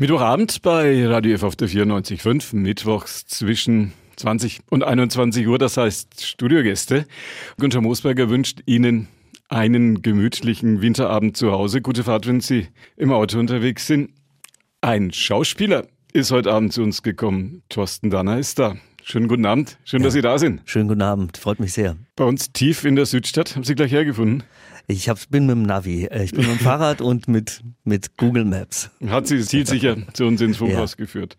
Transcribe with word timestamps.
Mittwochabend 0.00 0.62
bei 0.62 1.08
Radio 1.08 1.34
F 1.34 1.42
auf 1.42 1.56
der 1.56 1.68
94.5, 1.68 2.54
mittwochs 2.54 3.26
zwischen 3.26 3.94
20 4.14 4.60
und 4.70 4.84
21 4.84 5.48
Uhr, 5.48 5.58
das 5.58 5.76
heißt 5.76 6.24
Studiogäste. 6.24 7.04
Günther 7.58 7.80
Moosberger 7.80 8.30
wünscht 8.30 8.60
Ihnen 8.64 9.08
einen 9.48 10.00
gemütlichen 10.00 10.82
Winterabend 10.82 11.36
zu 11.36 11.50
Hause. 11.50 11.82
Gute 11.82 12.04
Fahrt, 12.04 12.28
wenn 12.28 12.40
Sie 12.40 12.68
im 12.96 13.10
Auto 13.10 13.40
unterwegs 13.40 13.88
sind. 13.88 14.10
Ein 14.82 15.12
Schauspieler 15.12 15.88
ist 16.12 16.30
heute 16.30 16.52
Abend 16.52 16.72
zu 16.72 16.84
uns 16.84 17.02
gekommen. 17.02 17.64
Thorsten 17.68 18.08
Danner 18.08 18.38
ist 18.38 18.60
da. 18.60 18.76
Schönen 19.02 19.26
guten 19.26 19.46
Abend. 19.46 19.78
Schön, 19.82 20.02
ja. 20.02 20.04
dass 20.04 20.14
Sie 20.14 20.22
da 20.22 20.38
sind. 20.38 20.60
Schönen 20.64 20.86
guten 20.86 21.02
Abend. 21.02 21.38
Freut 21.38 21.58
mich 21.58 21.72
sehr. 21.72 21.96
Bei 22.14 22.22
uns 22.22 22.52
tief 22.52 22.84
in 22.84 22.94
der 22.94 23.06
Südstadt. 23.06 23.56
Haben 23.56 23.64
Sie 23.64 23.74
gleich 23.74 23.90
hergefunden? 23.90 24.44
Ich 24.90 25.10
hab, 25.10 25.18
bin 25.28 25.44
mit 25.44 25.54
dem 25.54 25.64
Navi. 25.64 26.06
Äh, 26.06 26.24
ich 26.24 26.30
bin 26.30 26.46
mit 26.46 26.50
dem 26.50 26.58
Fahrrad 26.58 27.02
und 27.02 27.28
mit, 27.28 27.62
mit 27.84 28.16
Google 28.16 28.46
Maps. 28.46 28.90
Hat 29.06 29.26
Sie 29.26 29.38
zielsicher 29.42 29.98
zu 30.14 30.24
uns 30.24 30.40
ins 30.40 30.56
Funkhaus 30.56 30.92
ja. 30.92 30.96
geführt. 30.96 31.36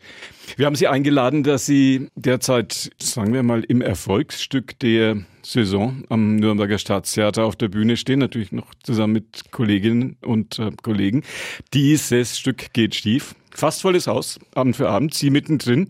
Wir 0.55 0.67
haben 0.67 0.75
Sie 0.75 0.87
eingeladen, 0.87 1.41
dass 1.41 1.65
Sie 1.65 2.09
derzeit, 2.15 2.91
sagen 3.01 3.33
wir 3.33 3.41
mal, 3.41 3.63
im 3.63 3.81
Erfolgsstück 3.81 4.77
der 4.77 5.23
Saison 5.41 6.03
am 6.09 6.35
Nürnberger 6.35 6.77
Staatstheater 6.77 7.43
auf 7.43 7.55
der 7.55 7.69
Bühne 7.69 7.97
stehen, 7.97 8.19
natürlich 8.19 8.51
noch 8.51 8.71
zusammen 8.83 9.13
mit 9.13 9.49
Kolleginnen 9.49 10.17
und 10.21 10.59
äh, 10.59 10.69
Kollegen. 10.83 11.23
Dieses 11.73 12.37
Stück 12.37 12.71
geht 12.73 12.93
schief. 12.93 13.33
Fast 13.49 13.81
volles 13.81 14.05
Haus, 14.05 14.39
Abend 14.53 14.75
für 14.75 14.89
Abend, 14.89 15.15
Sie 15.15 15.31
mittendrin. 15.31 15.87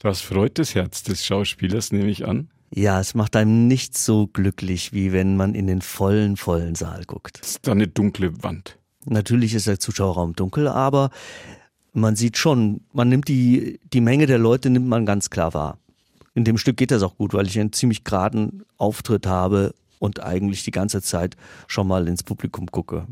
Was 0.00 0.20
freut 0.20 0.60
das 0.60 0.76
Herz 0.76 1.02
des 1.02 1.26
Schauspielers, 1.26 1.90
nehme 1.90 2.10
ich 2.10 2.24
an? 2.24 2.50
Ja, 2.76 2.98
es 2.98 3.14
macht 3.14 3.36
einem 3.36 3.68
nicht 3.68 3.96
so 3.96 4.26
glücklich, 4.26 4.92
wie 4.92 5.12
wenn 5.12 5.36
man 5.36 5.54
in 5.54 5.68
den 5.68 5.80
vollen, 5.80 6.36
vollen 6.36 6.74
Saal 6.74 7.04
guckt. 7.04 7.38
Das 7.40 7.50
ist 7.50 7.66
da 7.68 7.70
eine 7.70 7.86
dunkle 7.86 8.42
Wand. 8.42 8.78
Natürlich 9.04 9.54
ist 9.54 9.68
der 9.68 9.78
Zuschauerraum 9.78 10.34
dunkel, 10.34 10.66
aber 10.66 11.10
man 11.92 12.16
sieht 12.16 12.36
schon, 12.36 12.80
man 12.92 13.08
nimmt 13.08 13.28
die, 13.28 13.78
die 13.92 14.00
Menge 14.00 14.26
der 14.26 14.38
Leute 14.38 14.70
nimmt 14.70 14.88
man 14.88 15.06
ganz 15.06 15.30
klar 15.30 15.54
wahr. 15.54 15.78
In 16.34 16.42
dem 16.42 16.58
Stück 16.58 16.76
geht 16.76 16.90
das 16.90 17.04
auch 17.04 17.16
gut, 17.16 17.32
weil 17.32 17.46
ich 17.46 17.60
einen 17.60 17.72
ziemlich 17.72 18.02
geraden 18.02 18.64
Auftritt 18.76 19.28
habe 19.28 19.72
und 20.00 20.20
eigentlich 20.20 20.64
die 20.64 20.72
ganze 20.72 21.00
Zeit 21.00 21.36
schon 21.68 21.86
mal 21.86 22.08
ins 22.08 22.24
Publikum 22.24 22.66
gucke. 22.66 23.06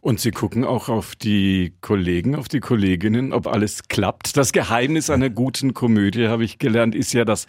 Und 0.00 0.20
Sie 0.20 0.30
gucken 0.30 0.62
auch 0.62 0.88
auf 0.88 1.16
die 1.16 1.72
Kollegen, 1.80 2.36
auf 2.36 2.46
die 2.46 2.60
Kolleginnen, 2.60 3.32
ob 3.32 3.48
alles 3.48 3.88
klappt. 3.88 4.36
Das 4.36 4.52
Geheimnis 4.52 5.10
einer 5.10 5.30
guten 5.30 5.74
Komödie, 5.74 6.28
habe 6.28 6.44
ich 6.44 6.60
gelernt, 6.60 6.94
ist 6.94 7.12
ja, 7.12 7.24
dass 7.24 7.46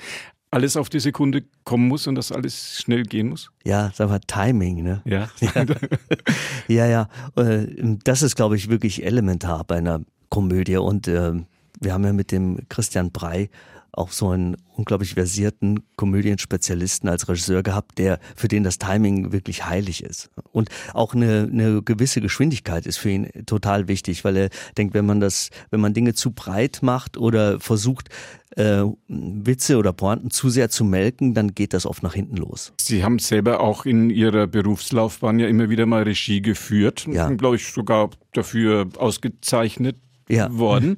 alles 0.52 0.78
auf 0.78 0.89
die 0.89 1.00
Sekunde 1.00 1.44
kommen 1.64 1.88
muss 1.88 2.08
und 2.08 2.16
dass 2.16 2.31
alles 2.31 2.80
schnell 2.81 3.03
gehen 3.03 3.30
muss? 3.30 3.52
Ja, 3.64 3.92
sag 3.94 4.09
mal 4.09 4.19
Timing, 4.19 4.83
ne? 4.83 5.02
Ja. 5.05 5.30
ja, 6.67 6.86
ja. 6.88 7.09
Äh, 7.36 7.67
das 8.03 8.23
ist, 8.23 8.36
glaube 8.36 8.55
ich, 8.55 8.70
wirklich 8.70 9.05
elementar 9.05 9.64
bei 9.64 9.77
einer 9.77 10.02
Komödie. 10.30 10.77
Und 10.77 11.08
äh, 11.08 11.33
wir 11.80 11.94
haben 11.94 12.03
ja 12.03 12.14
mit 12.14 12.31
dem 12.31 12.67
Christian 12.70 13.11
Brei 13.11 13.50
auch 13.91 14.11
so 14.11 14.29
einen 14.29 14.57
unglaublich 14.75 15.13
versierten 15.13 15.81
Komödienspezialisten 15.95 17.09
als 17.09 17.27
Regisseur 17.27 17.63
gehabt, 17.63 17.97
der 17.97 18.19
für 18.35 18.47
den 18.47 18.63
das 18.63 18.77
Timing 18.77 19.31
wirklich 19.31 19.65
heilig 19.65 20.03
ist. 20.03 20.29
Und 20.51 20.69
auch 20.93 21.13
eine, 21.13 21.49
eine 21.51 21.81
gewisse 21.81 22.21
Geschwindigkeit 22.21 22.85
ist 22.85 22.97
für 22.97 23.09
ihn 23.09 23.29
total 23.45 23.87
wichtig, 23.87 24.23
weil 24.23 24.37
er 24.37 24.49
denkt, 24.77 24.93
wenn 24.93 25.05
man 25.05 25.19
das, 25.19 25.49
wenn 25.69 25.81
man 25.81 25.93
Dinge 25.93 26.13
zu 26.13 26.31
breit 26.31 26.79
macht 26.81 27.17
oder 27.17 27.59
versucht, 27.59 28.09
äh, 28.55 28.83
Witze 29.07 29.77
oder 29.77 29.93
Pointen 29.93 30.31
zu 30.31 30.49
sehr 30.49 30.69
zu 30.69 30.83
melken, 30.83 31.33
dann 31.33 31.53
geht 31.53 31.73
das 31.73 31.85
oft 31.85 32.03
nach 32.03 32.13
hinten 32.13 32.37
los. 32.37 32.73
Sie 32.79 33.03
haben 33.03 33.19
selber 33.19 33.59
auch 33.59 33.85
in 33.85 34.09
Ihrer 34.09 34.47
Berufslaufbahn 34.47 35.39
ja 35.39 35.47
immer 35.47 35.69
wieder 35.69 35.85
mal 35.85 36.03
Regie 36.03 36.41
geführt, 36.41 37.05
ja. 37.07 37.29
glaube 37.29 37.57
ich 37.57 37.71
sogar 37.71 38.09
dafür 38.33 38.87
ausgezeichnet 38.97 39.97
ja. 40.27 40.55
worden. 40.57 40.97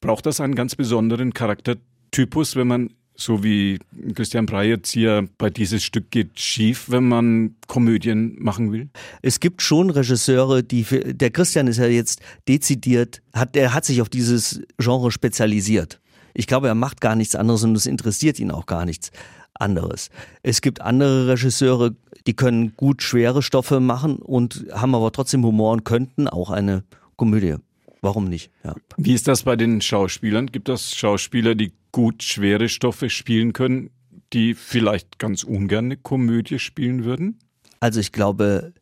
Braucht 0.00 0.26
das 0.26 0.40
einen 0.40 0.54
ganz 0.54 0.74
besonderen 0.74 1.32
Charakter 1.32 1.76
Typus, 2.12 2.56
wenn 2.56 2.68
man 2.68 2.90
so 3.14 3.42
wie 3.42 3.78
Christian 4.14 4.46
Brey 4.46 4.68
jetzt 4.68 4.90
hier 4.90 5.28
bei 5.38 5.50
dieses 5.50 5.82
Stück 5.82 6.10
geht 6.10 6.38
schief, 6.38 6.86
wenn 6.88 7.08
man 7.08 7.56
Komödien 7.66 8.36
machen 8.38 8.72
will? 8.72 8.90
Es 9.22 9.40
gibt 9.40 9.62
schon 9.62 9.90
Regisseure, 9.90 10.62
die 10.62 10.84
für, 10.84 11.00
der 11.00 11.30
Christian 11.30 11.66
ist 11.66 11.78
ja 11.78 11.86
jetzt 11.86 12.20
dezidiert, 12.48 13.22
hat, 13.32 13.56
er 13.56 13.74
hat 13.74 13.84
sich 13.84 14.02
auf 14.02 14.08
dieses 14.08 14.62
Genre 14.78 15.10
spezialisiert. 15.10 16.00
Ich 16.34 16.46
glaube, 16.46 16.68
er 16.68 16.74
macht 16.74 17.00
gar 17.00 17.16
nichts 17.16 17.34
anderes 17.34 17.64
und 17.64 17.76
es 17.76 17.86
interessiert 17.86 18.38
ihn 18.38 18.50
auch 18.50 18.66
gar 18.66 18.84
nichts 18.84 19.10
anderes. 19.54 20.10
Es 20.42 20.60
gibt 20.60 20.80
andere 20.80 21.28
Regisseure, 21.28 21.94
die 22.26 22.34
können 22.34 22.74
gut 22.76 23.02
schwere 23.02 23.42
Stoffe 23.42 23.80
machen 23.80 24.16
und 24.16 24.66
haben 24.72 24.94
aber 24.94 25.12
trotzdem 25.12 25.44
Humor 25.44 25.72
und 25.72 25.84
könnten 25.84 26.28
auch 26.28 26.50
eine 26.50 26.84
Komödie. 27.16 27.56
Warum 28.02 28.28
nicht? 28.28 28.50
Ja. 28.64 28.74
Wie 28.96 29.14
ist 29.14 29.28
das 29.28 29.44
bei 29.44 29.54
den 29.54 29.80
Schauspielern? 29.80 30.46
Gibt 30.46 30.68
es 30.68 30.94
Schauspieler, 30.94 31.54
die 31.54 31.72
gut 31.92 32.22
schwere 32.24 32.68
Stoffe 32.68 33.08
spielen 33.08 33.52
können, 33.52 33.90
die 34.32 34.54
vielleicht 34.54 35.20
ganz 35.20 35.44
ungern 35.44 35.86
eine 35.86 35.96
Komödie 35.96 36.58
spielen 36.58 37.04
würden? 37.04 37.38
Also 37.78 38.00
ich 38.00 38.10
glaube, 38.10 38.74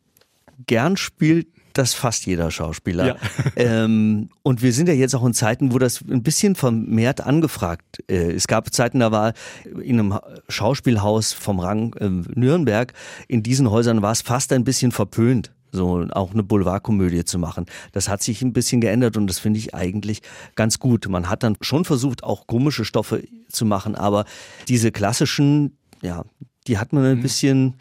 gern 0.65 0.97
spielt 0.97 1.47
das 1.73 1.93
fast 1.93 2.25
jeder 2.25 2.49
Schauspieler. 2.49 3.07
Ja. 3.07 3.15
ähm, 3.55 4.29
und 4.41 4.63
wir 4.63 4.73
sind 4.73 4.89
ja 4.89 4.93
jetzt 4.95 5.15
auch 5.15 5.25
in 5.25 5.35
Zeiten, 5.35 5.71
wo 5.71 5.77
das 5.77 6.01
ein 6.01 6.23
bisschen 6.23 6.55
vermehrt 6.55 7.21
angefragt. 7.21 8.03
Äh, 8.09 8.31
es 8.31 8.47
gab 8.47 8.73
Zeiten, 8.73 8.99
da 8.99 9.11
war 9.11 9.33
in 9.81 9.99
einem 9.99 10.19
Schauspielhaus 10.49 11.31
vom 11.31 11.59
Rang 11.59 11.93
äh, 11.93 12.09
Nürnberg, 12.09 12.91
in 13.27 13.43
diesen 13.43 13.69
Häusern 13.69 14.01
war 14.01 14.11
es 14.11 14.21
fast 14.21 14.51
ein 14.51 14.63
bisschen 14.63 14.91
verpönt 14.91 15.51
so 15.71 16.05
auch 16.11 16.31
eine 16.33 16.43
Boulevardkomödie 16.43 17.25
zu 17.25 17.39
machen. 17.39 17.65
Das 17.91 18.09
hat 18.09 18.21
sich 18.21 18.41
ein 18.41 18.53
bisschen 18.53 18.81
geändert 18.81 19.17
und 19.17 19.27
das 19.27 19.39
finde 19.39 19.59
ich 19.59 19.73
eigentlich 19.73 20.21
ganz 20.55 20.79
gut. 20.79 21.07
Man 21.07 21.29
hat 21.29 21.43
dann 21.43 21.57
schon 21.61 21.85
versucht, 21.85 22.23
auch 22.23 22.47
komische 22.47 22.85
Stoffe 22.85 23.23
zu 23.49 23.65
machen, 23.65 23.95
aber 23.95 24.25
diese 24.67 24.91
klassischen, 24.91 25.77
ja, 26.01 26.23
die 26.67 26.77
hat 26.77 26.93
man 26.93 27.05
ein 27.05 27.17
mhm. 27.17 27.21
bisschen 27.21 27.75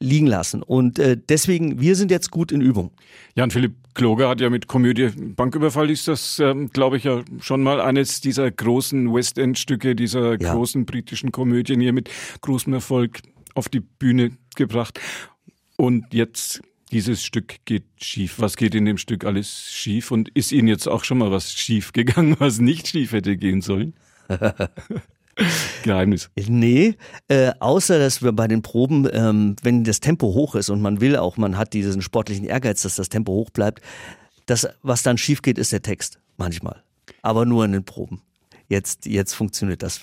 liegen 0.00 0.26
lassen. 0.26 0.62
Und 0.62 0.98
äh, 0.98 1.16
deswegen, 1.28 1.80
wir 1.80 1.94
sind 1.96 2.10
jetzt 2.10 2.30
gut 2.30 2.52
in 2.52 2.60
Übung. 2.60 2.90
Jan-Philipp 3.36 3.74
Kloger 3.94 4.28
hat 4.28 4.40
ja 4.40 4.50
mit 4.50 4.66
Komödie 4.66 5.10
Banküberfall 5.14 5.90
ist 5.90 6.08
das, 6.08 6.40
ähm, 6.40 6.70
glaube 6.70 6.96
ich, 6.96 7.04
ja 7.04 7.22
schon 7.40 7.62
mal 7.62 7.80
eines 7.80 8.20
dieser 8.20 8.50
großen 8.50 9.12
West 9.14 9.38
End-Stücke, 9.38 9.94
dieser 9.94 10.40
ja. 10.40 10.52
großen 10.52 10.84
britischen 10.84 11.30
Komödien 11.30 11.80
hier 11.80 11.92
mit 11.92 12.10
großem 12.40 12.72
Erfolg 12.72 13.20
auf 13.54 13.68
die 13.68 13.80
Bühne 13.80 14.32
gebracht. 14.56 15.00
Und 15.76 16.12
jetzt 16.12 16.60
dieses 16.94 17.24
Stück 17.24 17.56
geht 17.64 17.84
schief. 18.00 18.36
Was 18.38 18.56
geht 18.56 18.74
in 18.74 18.84
dem 18.84 18.98
Stück 18.98 19.24
alles 19.24 19.70
schief? 19.70 20.12
Und 20.12 20.28
ist 20.30 20.52
Ihnen 20.52 20.68
jetzt 20.68 20.86
auch 20.86 21.02
schon 21.02 21.18
mal 21.18 21.32
was 21.32 21.52
schief 21.52 21.92
gegangen, 21.92 22.36
was 22.38 22.60
nicht 22.60 22.88
schief 22.88 23.12
hätte 23.12 23.36
gehen 23.36 23.60
sollen? 23.60 23.94
Geheimnis. 25.82 26.30
Nee, 26.36 26.94
äh, 27.26 27.50
außer 27.58 27.98
dass 27.98 28.22
wir 28.22 28.32
bei 28.32 28.46
den 28.46 28.62
Proben, 28.62 29.08
ähm, 29.12 29.56
wenn 29.62 29.82
das 29.82 29.98
Tempo 29.98 30.28
hoch 30.28 30.54
ist 30.54 30.70
und 30.70 30.80
man 30.80 31.00
will 31.00 31.16
auch, 31.16 31.36
man 31.36 31.58
hat 31.58 31.72
diesen 31.72 32.00
sportlichen 32.00 32.44
Ehrgeiz, 32.44 32.82
dass 32.82 32.94
das 32.94 33.08
Tempo 33.08 33.32
hoch 33.32 33.50
bleibt, 33.50 33.82
das, 34.46 34.68
was 34.82 35.02
dann 35.02 35.18
schief 35.18 35.42
geht, 35.42 35.58
ist 35.58 35.72
der 35.72 35.82
Text. 35.82 36.20
Manchmal. 36.36 36.84
Aber 37.22 37.44
nur 37.44 37.64
in 37.64 37.72
den 37.72 37.84
Proben. 37.84 38.22
Jetzt, 38.68 39.06
jetzt 39.06 39.34
funktioniert 39.34 39.82
das. 39.82 40.02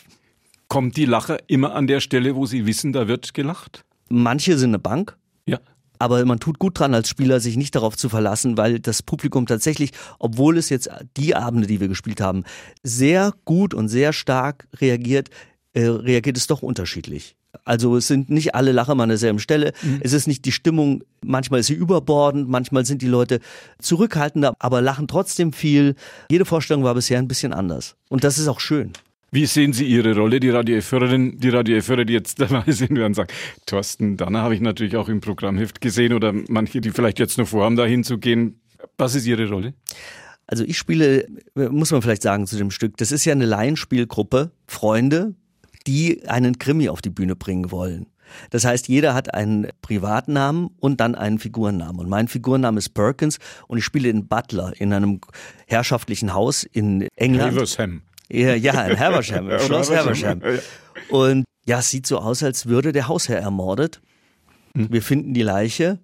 Kommt 0.67 0.97
die 0.97 1.05
Lache 1.05 1.37
immer 1.47 1.73
an 1.73 1.87
der 1.87 2.01
Stelle, 2.01 2.35
wo 2.35 2.45
Sie 2.45 2.65
wissen, 2.65 2.91
da 2.91 3.07
wird 3.07 3.33
gelacht? 3.33 3.85
Manche 4.09 4.57
sind 4.57 4.71
eine 4.71 4.79
Bank. 4.79 5.17
Ja. 5.45 5.59
Aber 6.01 6.25
man 6.25 6.39
tut 6.39 6.57
gut 6.57 6.79
dran 6.79 6.95
als 6.95 7.09
Spieler, 7.09 7.39
sich 7.39 7.57
nicht 7.57 7.75
darauf 7.75 7.95
zu 7.95 8.09
verlassen, 8.09 8.57
weil 8.57 8.79
das 8.79 9.03
Publikum 9.03 9.45
tatsächlich, 9.45 9.91
obwohl 10.17 10.57
es 10.57 10.69
jetzt 10.69 10.89
die 11.15 11.35
Abende, 11.35 11.67
die 11.67 11.79
wir 11.79 11.87
gespielt 11.87 12.19
haben, 12.19 12.43
sehr 12.81 13.33
gut 13.45 13.75
und 13.75 13.87
sehr 13.87 14.11
stark 14.11 14.67
reagiert, 14.77 15.29
äh, 15.73 15.85
reagiert 15.85 16.37
es 16.37 16.47
doch 16.47 16.63
unterschiedlich. 16.63 17.35
Also 17.65 17.97
es 17.97 18.07
sind 18.07 18.31
nicht 18.31 18.55
alle 18.55 18.71
Lacher 18.71 18.97
an 18.97 19.09
derselben 19.09 19.37
Stelle. 19.37 19.73
Mhm. 19.83 19.99
Es 20.01 20.13
ist 20.13 20.25
nicht 20.25 20.45
die 20.45 20.51
Stimmung, 20.51 21.03
manchmal 21.23 21.59
ist 21.59 21.67
sie 21.67 21.75
überbordend, 21.75 22.49
manchmal 22.49 22.83
sind 22.83 23.03
die 23.03 23.07
Leute 23.07 23.39
zurückhaltender, 23.77 24.55
aber 24.57 24.81
lachen 24.81 25.07
trotzdem 25.07 25.53
viel. 25.53 25.93
Jede 26.31 26.45
Vorstellung 26.45 26.83
war 26.83 26.95
bisher 26.95 27.19
ein 27.19 27.27
bisschen 27.27 27.53
anders. 27.53 27.95
Und 28.09 28.23
das 28.23 28.39
ist 28.39 28.47
auch 28.47 28.59
schön. 28.59 28.93
Wie 29.33 29.45
sehen 29.45 29.71
Sie 29.71 29.85
Ihre 29.85 30.13
Rolle, 30.13 30.41
die 30.41 30.49
Radio 30.49 30.75
F-Hörerin, 30.75 31.37
die 31.37 31.47
Radio 31.47 31.77
F-Hörer, 31.77 32.03
die 32.03 32.11
jetzt 32.11 32.37
dabei 32.41 32.69
sind, 32.69 32.97
werden 32.97 33.13
sagen, 33.13 33.31
Thorsten 33.65 34.17
Danner 34.17 34.41
habe 34.41 34.55
ich 34.55 34.59
natürlich 34.59 34.97
auch 34.97 35.07
im 35.07 35.21
Programmheft 35.21 35.79
gesehen 35.79 36.11
oder 36.11 36.33
manche, 36.49 36.81
die 36.81 36.91
vielleicht 36.91 37.17
jetzt 37.17 37.37
noch 37.37 37.47
vorhaben, 37.47 37.77
da 37.77 37.85
hinzugehen. 37.85 38.59
Was 38.97 39.15
ist 39.15 39.25
Ihre 39.25 39.47
Rolle? 39.47 39.73
Also 40.47 40.65
ich 40.65 40.77
spiele, 40.77 41.27
muss 41.55 41.91
man 41.91 42.01
vielleicht 42.01 42.23
sagen 42.23 42.45
zu 42.45 42.57
dem 42.57 42.71
Stück, 42.71 42.97
das 42.97 43.13
ist 43.13 43.23
ja 43.23 43.31
eine 43.31 43.45
Laienspielgruppe, 43.45 44.51
Freunde, 44.67 45.33
die 45.87 46.27
einen 46.27 46.59
Krimi 46.59 46.89
auf 46.89 47.01
die 47.01 47.09
Bühne 47.09 47.37
bringen 47.37 47.71
wollen. 47.71 48.07
Das 48.49 48.65
heißt, 48.65 48.89
jeder 48.89 49.13
hat 49.13 49.33
einen 49.33 49.67
Privatnamen 49.81 50.71
und 50.81 50.99
dann 50.99 51.15
einen 51.15 51.39
Figurennamen. 51.39 52.01
Und 52.01 52.09
mein 52.09 52.27
Figurenname 52.27 52.79
ist 52.79 52.89
Perkins 52.89 53.39
und 53.67 53.77
ich 53.77 53.85
spiele 53.85 54.09
in 54.09 54.27
Butler 54.27 54.73
in 54.77 54.91
einem 54.91 55.21
herrschaftlichen 55.67 56.33
Haus 56.33 56.63
in 56.63 57.07
England. 57.15 57.53
Haversham. 57.53 58.01
Ja, 58.31 58.55
ja 58.55 58.85
in 58.85 58.99
Haversham, 58.99 59.49
Schloss 59.59 59.91
Haversham. 59.91 60.41
Und 61.09 61.45
ja, 61.65 61.79
es 61.79 61.89
sieht 61.89 62.07
so 62.07 62.19
aus, 62.19 62.43
als 62.43 62.65
würde 62.65 62.91
der 62.91 63.07
Hausherr 63.07 63.39
ermordet. 63.39 64.01
Hm. 64.75 64.91
Wir 64.91 65.01
finden 65.01 65.33
die 65.33 65.43
Leiche 65.43 65.99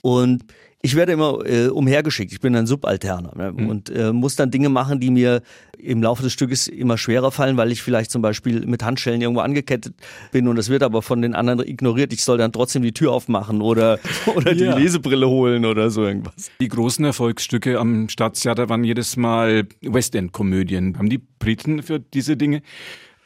und 0.00 0.44
ich 0.84 0.96
werde 0.96 1.12
immer 1.12 1.38
äh, 1.46 1.68
umhergeschickt. 1.68 2.32
Ich 2.32 2.40
bin 2.40 2.56
ein 2.56 2.66
Subalterner 2.66 3.32
ne? 3.36 3.52
mhm. 3.52 3.68
und 3.68 3.90
äh, 3.90 4.12
muss 4.12 4.34
dann 4.34 4.50
Dinge 4.50 4.68
machen, 4.68 4.98
die 4.98 5.10
mir 5.10 5.42
im 5.78 6.02
Laufe 6.02 6.24
des 6.24 6.32
Stückes 6.32 6.66
immer 6.66 6.98
schwerer 6.98 7.30
fallen, 7.30 7.56
weil 7.56 7.70
ich 7.70 7.82
vielleicht 7.82 8.10
zum 8.10 8.20
Beispiel 8.20 8.66
mit 8.66 8.82
Handschellen 8.82 9.20
irgendwo 9.20 9.40
angekettet 9.40 9.94
bin 10.32 10.48
und 10.48 10.56
das 10.56 10.68
wird 10.68 10.82
aber 10.82 11.02
von 11.02 11.22
den 11.22 11.34
anderen 11.34 11.60
ignoriert. 11.60 12.12
Ich 12.12 12.24
soll 12.24 12.36
dann 12.36 12.52
trotzdem 12.52 12.82
die 12.82 12.92
Tür 12.92 13.12
aufmachen 13.12 13.62
oder, 13.62 14.00
oder 14.34 14.54
die 14.54 14.64
ja. 14.64 14.76
Lesebrille 14.76 15.28
holen 15.28 15.64
oder 15.64 15.90
so 15.90 16.04
irgendwas. 16.04 16.50
Die 16.60 16.68
großen 16.68 17.04
Erfolgsstücke 17.04 17.78
am 17.78 18.08
Staatstheater 18.08 18.68
waren 18.68 18.82
jedes 18.82 19.16
Mal 19.16 19.68
Westend-Komödien. 19.82 20.98
Haben 20.98 21.10
die 21.10 21.18
Briten 21.38 21.82
für 21.82 22.00
diese 22.00 22.36
Dinge 22.36 22.60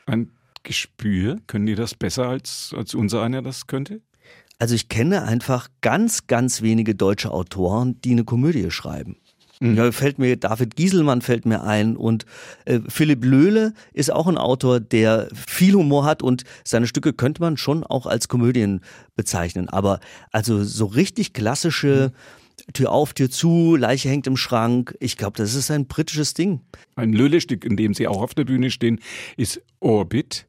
ein 0.04 0.30
Gespür? 0.62 1.38
Können 1.46 1.64
die 1.64 1.74
das 1.74 1.94
besser 1.94 2.28
als, 2.28 2.74
als 2.76 2.94
unser 2.94 3.22
einer 3.22 3.40
das 3.40 3.66
könnte? 3.66 4.02
Also 4.58 4.74
ich 4.74 4.88
kenne 4.88 5.22
einfach 5.22 5.68
ganz, 5.82 6.26
ganz 6.26 6.62
wenige 6.62 6.94
deutsche 6.94 7.30
Autoren, 7.30 8.00
die 8.00 8.12
eine 8.12 8.24
Komödie 8.24 8.70
schreiben. 8.70 9.16
Mhm. 9.60 9.76
Ja, 9.76 9.92
fällt 9.92 10.18
mir 10.18 10.36
David 10.36 10.76
Gieselmann 10.76 11.22
fällt 11.22 11.46
mir 11.46 11.62
ein 11.62 11.96
und 11.96 12.26
äh, 12.66 12.80
Philipp 12.88 13.24
Löhle 13.24 13.72
ist 13.92 14.12
auch 14.12 14.26
ein 14.26 14.36
Autor, 14.36 14.80
der 14.80 15.28
viel 15.34 15.74
Humor 15.74 16.04
hat 16.04 16.22
und 16.22 16.44
seine 16.64 16.86
Stücke 16.86 17.12
könnte 17.12 17.40
man 17.40 17.56
schon 17.56 17.82
auch 17.84 18.06
als 18.06 18.28
Komödien 18.28 18.80
bezeichnen. 19.14 19.68
Aber 19.68 20.00
also 20.30 20.62
so 20.62 20.86
richtig 20.86 21.32
klassische 21.32 22.12
mhm. 22.12 22.72
Tür 22.72 22.92
auf, 22.92 23.12
Tür 23.12 23.30
zu, 23.30 23.76
Leiche 23.76 24.08
hängt 24.08 24.26
im 24.26 24.36
Schrank. 24.36 24.96
Ich 24.98 25.16
glaube, 25.16 25.36
das 25.36 25.54
ist 25.54 25.70
ein 25.70 25.86
britisches 25.86 26.34
Ding. 26.34 26.60
Ein 26.96 27.12
Löhle-Stück, 27.12 27.64
in 27.64 27.76
dem 27.76 27.94
Sie 27.94 28.08
auch 28.08 28.22
auf 28.22 28.34
der 28.34 28.44
Bühne 28.44 28.70
stehen, 28.70 29.00
ist 29.36 29.62
Orbit. 29.80 30.46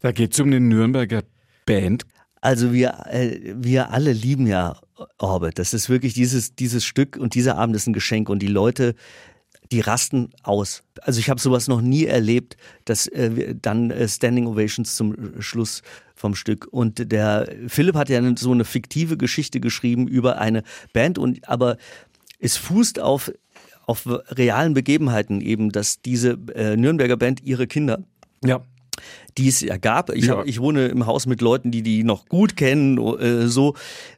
Da 0.00 0.12
geht 0.12 0.32
es 0.32 0.40
um 0.40 0.46
eine 0.46 0.60
Nürnberger 0.60 1.22
Band. 1.66 2.04
Also 2.40 2.72
wir, 2.72 3.06
äh, 3.06 3.54
wir 3.56 3.90
alle 3.90 4.12
lieben 4.12 4.46
ja 4.46 4.76
Orbit. 5.18 5.58
Das 5.58 5.74
ist 5.74 5.88
wirklich 5.88 6.14
dieses, 6.14 6.54
dieses 6.54 6.84
Stück 6.84 7.16
und 7.16 7.34
dieser 7.34 7.56
Abend 7.56 7.76
ist 7.76 7.86
ein 7.86 7.92
Geschenk 7.92 8.28
und 8.28 8.40
die 8.40 8.48
Leute, 8.48 8.94
die 9.70 9.80
rasten 9.80 10.30
aus. 10.42 10.82
Also 11.02 11.20
ich 11.20 11.28
habe 11.30 11.40
sowas 11.40 11.68
noch 11.68 11.80
nie 11.80 12.06
erlebt, 12.06 12.56
dass 12.84 13.06
äh, 13.08 13.54
dann 13.60 13.90
äh, 13.90 14.08
Standing 14.08 14.46
Ovations 14.46 14.96
zum 14.96 15.40
Schluss 15.40 15.82
vom 16.14 16.34
Stück. 16.34 16.66
Und 16.70 17.12
der 17.12 17.48
Philipp 17.68 17.94
hat 17.94 18.08
ja 18.08 18.20
so 18.36 18.52
eine 18.52 18.64
fiktive 18.64 19.16
Geschichte 19.16 19.60
geschrieben 19.60 20.08
über 20.08 20.38
eine 20.38 20.62
Band 20.92 21.18
und 21.18 21.48
aber 21.48 21.76
es 22.38 22.56
fußt 22.56 23.00
auf 23.00 23.32
auf 23.86 24.06
realen 24.06 24.74
Begebenheiten 24.74 25.40
eben, 25.40 25.72
dass 25.72 26.02
diese 26.02 26.38
äh, 26.54 26.76
Nürnberger 26.76 27.16
Band 27.16 27.42
ihre 27.42 27.66
Kinder 27.66 28.04
ja 28.44 28.62
die 29.36 29.48
es 29.48 29.60
ja 29.60 29.76
gab. 29.76 30.10
Ich, 30.10 30.26
ja. 30.26 30.38
Hab, 30.38 30.46
ich 30.46 30.60
wohne 30.60 30.88
im 30.88 31.06
Haus 31.06 31.26
mit 31.26 31.40
Leuten, 31.40 31.70
die 31.70 31.82
die 31.82 32.04
noch 32.04 32.26
gut 32.26 32.56
kennen, 32.56 32.98
äh, 32.98 33.48
so. 33.48 33.74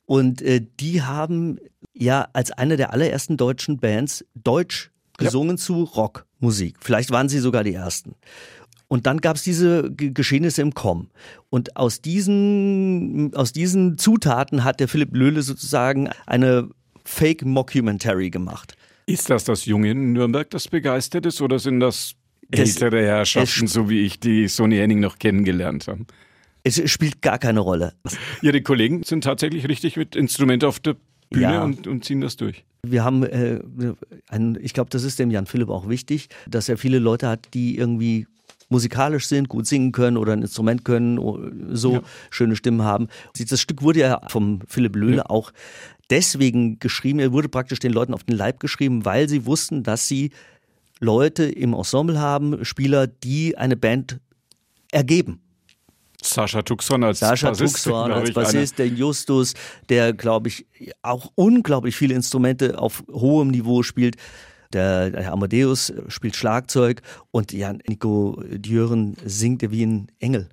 Und 0.07 0.43
äh, 0.43 0.65
die 0.81 1.03
haben 1.03 1.59
ja 1.95 2.29
als 2.33 2.51
eine 2.51 2.77
der 2.77 2.93
allerersten 2.93 3.37
deutschen 3.37 3.79
Bands 3.79 4.25
Deutsch 4.35 4.91
gesungen 5.19 5.57
ja. 5.57 5.63
zu 5.63 5.85
Rockmusik. 5.85 6.79
Vielleicht 6.81 7.11
waren 7.11 7.29
sie 7.29 7.39
sogar 7.39 7.65
die 7.65 7.75
ersten. 7.75 8.15
Und 8.89 9.07
dann 9.07 9.21
gab 9.21 9.37
es 9.37 9.45
diese 9.45 9.89
Geschehnisse 9.93 10.63
im 10.63 10.75
Com. 10.75 11.11
Und 11.49 11.77
aus 11.77 12.01
diesen, 12.01 13.33
aus 13.37 13.53
diesen 13.53 13.99
Zutaten 13.99 14.65
hat 14.65 14.81
der 14.81 14.89
Philipp 14.89 15.15
Löhle 15.15 15.43
sozusagen 15.43 16.11
eine 16.27 16.69
Fake 17.05 17.45
Mockumentary 17.45 18.31
gemacht. 18.31 18.75
Ist 19.07 19.31
das 19.31 19.45
das 19.45 19.65
junge 19.65 19.95
Nürnberg, 19.95 20.51
das 20.51 20.67
begeistert 20.67 21.27
ist, 21.27 21.41
oder 21.41 21.59
sind 21.59 21.81
das 21.81 22.15
ältere 22.51 23.03
Herrschaften, 23.03 23.67
so 23.67 23.89
wie 23.89 24.01
ich, 24.01 24.21
die 24.21 24.49
Sony 24.49 24.77
Henning 24.77 25.01
noch 25.01 25.19
kennengelernt 25.19 25.89
haben. 25.89 26.07
Es 26.63 26.91
spielt 26.91 27.23
gar 27.23 27.39
keine 27.39 27.61
Rolle. 27.61 27.95
Ihre 28.43 28.61
Kollegen 28.63 29.03
sind 29.03 29.25
tatsächlich 29.25 29.69
richtig 29.69 29.97
mit 29.97 30.15
Instrument 30.15 30.65
auf 30.65 30.79
der 30.79 30.97
Bühne 31.31 31.43
ja. 31.43 31.63
und, 31.63 31.87
und, 31.87 32.05
ziehen 32.05 32.21
das 32.21 32.37
durch. 32.37 32.65
Wir 32.83 33.05
haben, 33.05 33.23
äh, 33.23 33.61
ein, 34.29 34.59
ich 34.61 34.75
glaube, 34.75 34.91
das 34.91 35.05
ist 35.05 35.19
dem 35.19 35.31
Jan 35.31 35.47
Philipp 35.47 35.71
auch 35.71 35.89
wichtig, 35.89 36.29
dass 36.49 36.69
er 36.69 36.77
viele 36.77 36.99
Leute 36.99 37.29
hat, 37.29 37.49
die 37.55 37.79
irgendwie 37.79 38.27
musikalisch 38.69 39.27
sind, 39.27 39.49
gut 39.49 39.67
singen 39.67 39.93
können 39.93 40.17
oder 40.17 40.33
ein 40.33 40.43
Instrument 40.43 40.85
können, 40.85 41.19
so 41.75 41.95
ja. 41.95 42.03
schöne 42.31 42.57
Stimmen 42.57 42.83
haben. 42.83 43.09
Das 43.37 43.61
Stück 43.61 43.83
wurde 43.83 44.01
ja 44.01 44.21
vom 44.29 44.61
Philipp 44.67 44.97
Löhle 44.97 45.19
ja. 45.19 45.27
auch 45.27 45.53
deswegen 46.11 46.79
geschrieben, 46.79 47.19
er 47.21 47.33
wurde 47.33 47.49
praktisch 47.49 47.79
den 47.79 47.93
Leuten 47.93 48.15
auf 48.15 48.25
den 48.25 48.37
Leib 48.37 48.61
geschrieben, 48.61 49.05
weil 49.05 49.29
sie 49.29 49.47
wussten, 49.47 49.83
dass 49.83 50.09
sie 50.09 50.31
Leute 51.01 51.45
im 51.45 51.75
Ensemble 51.75 52.21
haben, 52.21 52.65
Spieler, 52.65 53.07
die 53.07 53.57
eine 53.57 53.77
Band 53.77 54.21
ergeben. 54.93 55.41
Sascha 56.23 56.63
Tuxon 56.63 57.03
als 57.03 57.21
Sascha 57.21 57.49
Bassist, 57.49 57.85
Tuxon 57.85 58.13
als 58.13 58.33
Bassist, 58.33 58.79
der 58.79 58.89
Justus, 58.89 59.55
der, 59.89 60.13
glaube 60.13 60.49
ich, 60.49 60.67
auch 61.03 61.33
unglaublich 61.35 61.97
viele 61.97 62.15
Instrumente 62.15 62.79
auf 62.79 63.03
hohem 63.11 63.49
Niveau 63.49 63.83
spielt. 63.83 64.17
Der, 64.73 65.11
der 65.11 65.33
Amadeus 65.33 65.93
spielt 66.09 66.37
Schlagzeug 66.37 67.03
und 67.33 67.53
Jan 67.53 67.83
Nico 67.89 68.41
Djören 68.49 69.17
singt 69.25 69.69
wie 69.71 69.85
ein 69.85 70.13
Engel. 70.21 70.49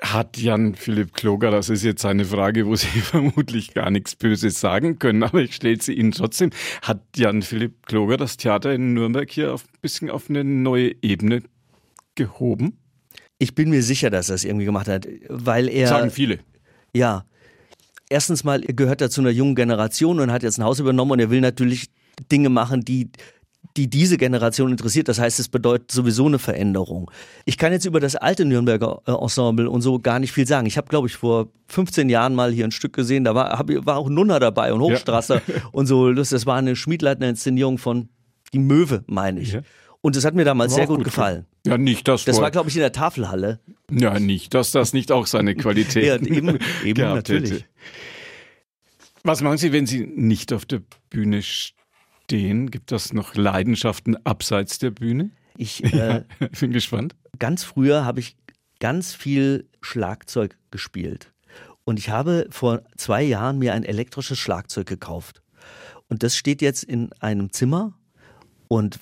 Hat 0.00 0.36
Jan 0.36 0.74
Philipp 0.74 1.14
Kloger, 1.14 1.50
das 1.50 1.70
ist 1.70 1.82
jetzt 1.82 2.04
eine 2.04 2.24
Frage, 2.24 2.66
wo 2.66 2.76
Sie 2.76 2.86
vermutlich 3.00 3.72
gar 3.72 3.90
nichts 3.90 4.14
Böses 4.14 4.60
sagen 4.60 4.98
können, 4.98 5.22
aber 5.22 5.40
ich 5.40 5.54
stelle 5.54 5.80
sie 5.80 5.94
Ihnen 5.94 6.12
trotzdem. 6.12 6.50
Hat 6.82 7.02
Jan 7.16 7.42
Philipp 7.42 7.86
Kloger 7.86 8.16
das 8.16 8.36
Theater 8.36 8.74
in 8.74 8.94
Nürnberg 8.94 9.30
hier 9.30 9.52
ein 9.52 9.60
bisschen 9.80 10.10
auf 10.10 10.28
eine 10.28 10.44
neue 10.44 10.94
Ebene 11.02 11.42
gehoben? 12.14 12.78
Ich 13.38 13.54
bin 13.54 13.70
mir 13.70 13.82
sicher, 13.82 14.10
dass 14.10 14.28
er 14.28 14.34
es 14.34 14.44
irgendwie 14.44 14.64
gemacht 14.64 14.88
hat, 14.88 15.06
weil 15.28 15.68
er. 15.68 15.88
Sagen 15.88 16.10
viele. 16.10 16.40
Ja. 16.94 17.24
Erstens 18.08 18.44
mal 18.44 18.60
gehört 18.60 19.00
er 19.00 19.10
zu 19.10 19.20
einer 19.20 19.30
jungen 19.30 19.56
Generation 19.56 20.20
und 20.20 20.30
hat 20.30 20.42
jetzt 20.42 20.58
ein 20.58 20.64
Haus 20.64 20.78
übernommen 20.78 21.12
und 21.12 21.18
er 21.18 21.30
will 21.30 21.40
natürlich 21.40 21.90
Dinge 22.30 22.50
machen, 22.50 22.82
die 22.82 23.10
die 23.76 23.88
diese 23.88 24.16
Generation 24.16 24.70
interessiert. 24.70 25.08
Das 25.08 25.18
heißt, 25.18 25.38
es 25.38 25.48
bedeutet 25.48 25.90
sowieso 25.90 26.26
eine 26.26 26.38
Veränderung. 26.38 27.10
Ich 27.44 27.58
kann 27.58 27.72
jetzt 27.72 27.84
über 27.84 28.00
das 28.00 28.16
alte 28.16 28.44
Nürnberger 28.44 29.02
äh, 29.06 29.12
Ensemble 29.12 29.68
und 29.68 29.82
so 29.82 29.98
gar 29.98 30.18
nicht 30.18 30.32
viel 30.32 30.46
sagen. 30.46 30.66
Ich 30.66 30.76
habe, 30.76 30.88
glaube 30.88 31.08
ich, 31.08 31.16
vor 31.16 31.48
15 31.68 32.08
Jahren 32.08 32.34
mal 32.34 32.52
hier 32.52 32.64
ein 32.64 32.70
Stück 32.70 32.92
gesehen, 32.92 33.24
da 33.24 33.34
war, 33.34 33.58
hab, 33.58 33.68
war 33.68 33.96
auch 33.96 34.08
Nunner 34.08 34.40
dabei 34.40 34.72
und 34.72 34.80
Hochstrasser 34.80 35.42
ja. 35.46 35.54
und 35.72 35.86
so. 35.86 36.12
Das 36.12 36.46
war 36.46 36.56
eine 36.56 36.76
Schmiedleitner 36.76 37.28
Inszenierung 37.28 37.78
von 37.78 38.08
Die 38.52 38.58
Möwe, 38.58 39.04
meine 39.06 39.40
ich. 39.40 39.52
Ja. 39.52 39.62
Und 40.00 40.14
das 40.14 40.24
hat 40.24 40.34
mir 40.34 40.44
damals 40.44 40.74
sehr 40.74 40.86
gut, 40.86 40.98
gut, 40.98 41.04
gefallen. 41.06 41.46
Ja, 41.66 41.78
nicht 41.78 42.06
das. 42.06 42.24
Das 42.24 42.40
war, 42.40 42.52
glaube 42.52 42.68
ich, 42.68 42.76
in 42.76 42.80
der 42.80 42.92
Tafelhalle. 42.92 43.58
Ja, 43.90 44.20
nicht, 44.20 44.54
dass 44.54 44.70
das 44.70 44.92
nicht 44.92 45.10
auch 45.10 45.26
seine 45.26 45.56
Qualität 45.56 46.04
ja, 46.04 46.14
eben, 46.16 46.58
eben 46.84 47.00
natürlich. 47.14 47.50
Hätte. 47.50 47.64
Was 49.24 49.40
machen 49.40 49.58
Sie, 49.58 49.72
wenn 49.72 49.86
Sie 49.86 50.06
nicht 50.06 50.52
auf 50.52 50.64
der 50.64 50.80
Bühne 51.10 51.42
stehen? 51.42 51.76
Stehen? 52.26 52.70
Gibt 52.70 52.90
das 52.90 53.12
noch 53.12 53.36
Leidenschaften 53.36 54.16
abseits 54.24 54.78
der 54.78 54.90
Bühne? 54.90 55.30
Ich 55.56 55.84
äh, 55.94 56.24
bin 56.60 56.72
gespannt. 56.72 57.14
Ganz 57.38 57.62
früher 57.62 58.04
habe 58.04 58.20
ich 58.20 58.36
ganz 58.80 59.14
viel 59.14 59.68
Schlagzeug 59.80 60.58
gespielt. 60.70 61.32
Und 61.84 62.00
ich 62.00 62.10
habe 62.10 62.48
vor 62.50 62.82
zwei 62.96 63.22
Jahren 63.22 63.58
mir 63.58 63.74
ein 63.74 63.84
elektrisches 63.84 64.38
Schlagzeug 64.38 64.86
gekauft. 64.86 65.40
Und 66.08 66.24
das 66.24 66.36
steht 66.36 66.62
jetzt 66.62 66.82
in 66.82 67.12
einem 67.20 67.52
Zimmer 67.52 67.94
und 68.66 68.98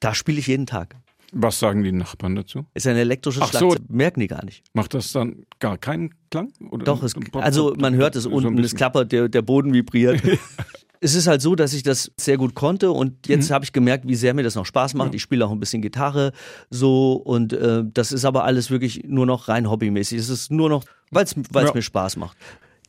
da 0.00 0.14
spiele 0.14 0.38
ich 0.38 0.46
jeden 0.46 0.66
Tag. 0.66 0.96
Was 1.32 1.58
sagen 1.58 1.82
die 1.82 1.92
Nachbarn 1.92 2.34
dazu? 2.34 2.64
Ist 2.72 2.86
ein 2.86 2.96
elektrisches 2.96 3.42
Ach 3.42 3.50
Schlagzeug. 3.50 3.78
So. 3.78 3.94
Merken 3.94 4.20
die 4.20 4.26
gar 4.26 4.44
nicht. 4.44 4.64
Macht 4.72 4.94
das 4.94 5.12
dann 5.12 5.44
gar 5.58 5.76
keinen 5.76 6.14
Klang? 6.30 6.52
Oder 6.70 6.84
Doch, 6.84 7.02
es, 7.02 7.14
also 7.32 7.74
man 7.78 7.94
hört 7.94 8.16
es 8.16 8.24
unten, 8.24 8.58
es 8.58 8.74
klappert, 8.74 9.12
der, 9.12 9.28
der 9.28 9.42
Boden 9.42 9.74
vibriert. 9.74 10.22
es 11.06 11.14
ist 11.14 11.28
halt 11.28 11.40
so, 11.40 11.54
dass 11.54 11.72
ich 11.72 11.84
das 11.84 12.10
sehr 12.16 12.36
gut 12.36 12.56
konnte 12.56 12.90
und 12.90 13.28
jetzt 13.28 13.48
mhm. 13.48 13.54
habe 13.54 13.64
ich 13.64 13.72
gemerkt, 13.72 14.08
wie 14.08 14.16
sehr 14.16 14.34
mir 14.34 14.42
das 14.42 14.56
noch 14.56 14.66
Spaß 14.66 14.94
macht. 14.94 15.10
Ja. 15.10 15.14
Ich 15.14 15.22
spiele 15.22 15.46
auch 15.46 15.52
ein 15.52 15.60
bisschen 15.60 15.80
Gitarre 15.80 16.32
so 16.68 17.12
und 17.12 17.52
äh, 17.52 17.84
das 17.84 18.10
ist 18.10 18.24
aber 18.24 18.42
alles 18.42 18.72
wirklich 18.72 19.04
nur 19.06 19.24
noch 19.24 19.46
rein 19.46 19.70
hobbymäßig. 19.70 20.18
Es 20.18 20.28
ist 20.28 20.50
nur 20.50 20.68
noch, 20.68 20.84
weil 21.12 21.22
es 21.22 21.36
ja. 21.54 21.72
mir 21.72 21.82
Spaß 21.82 22.16
macht. 22.16 22.36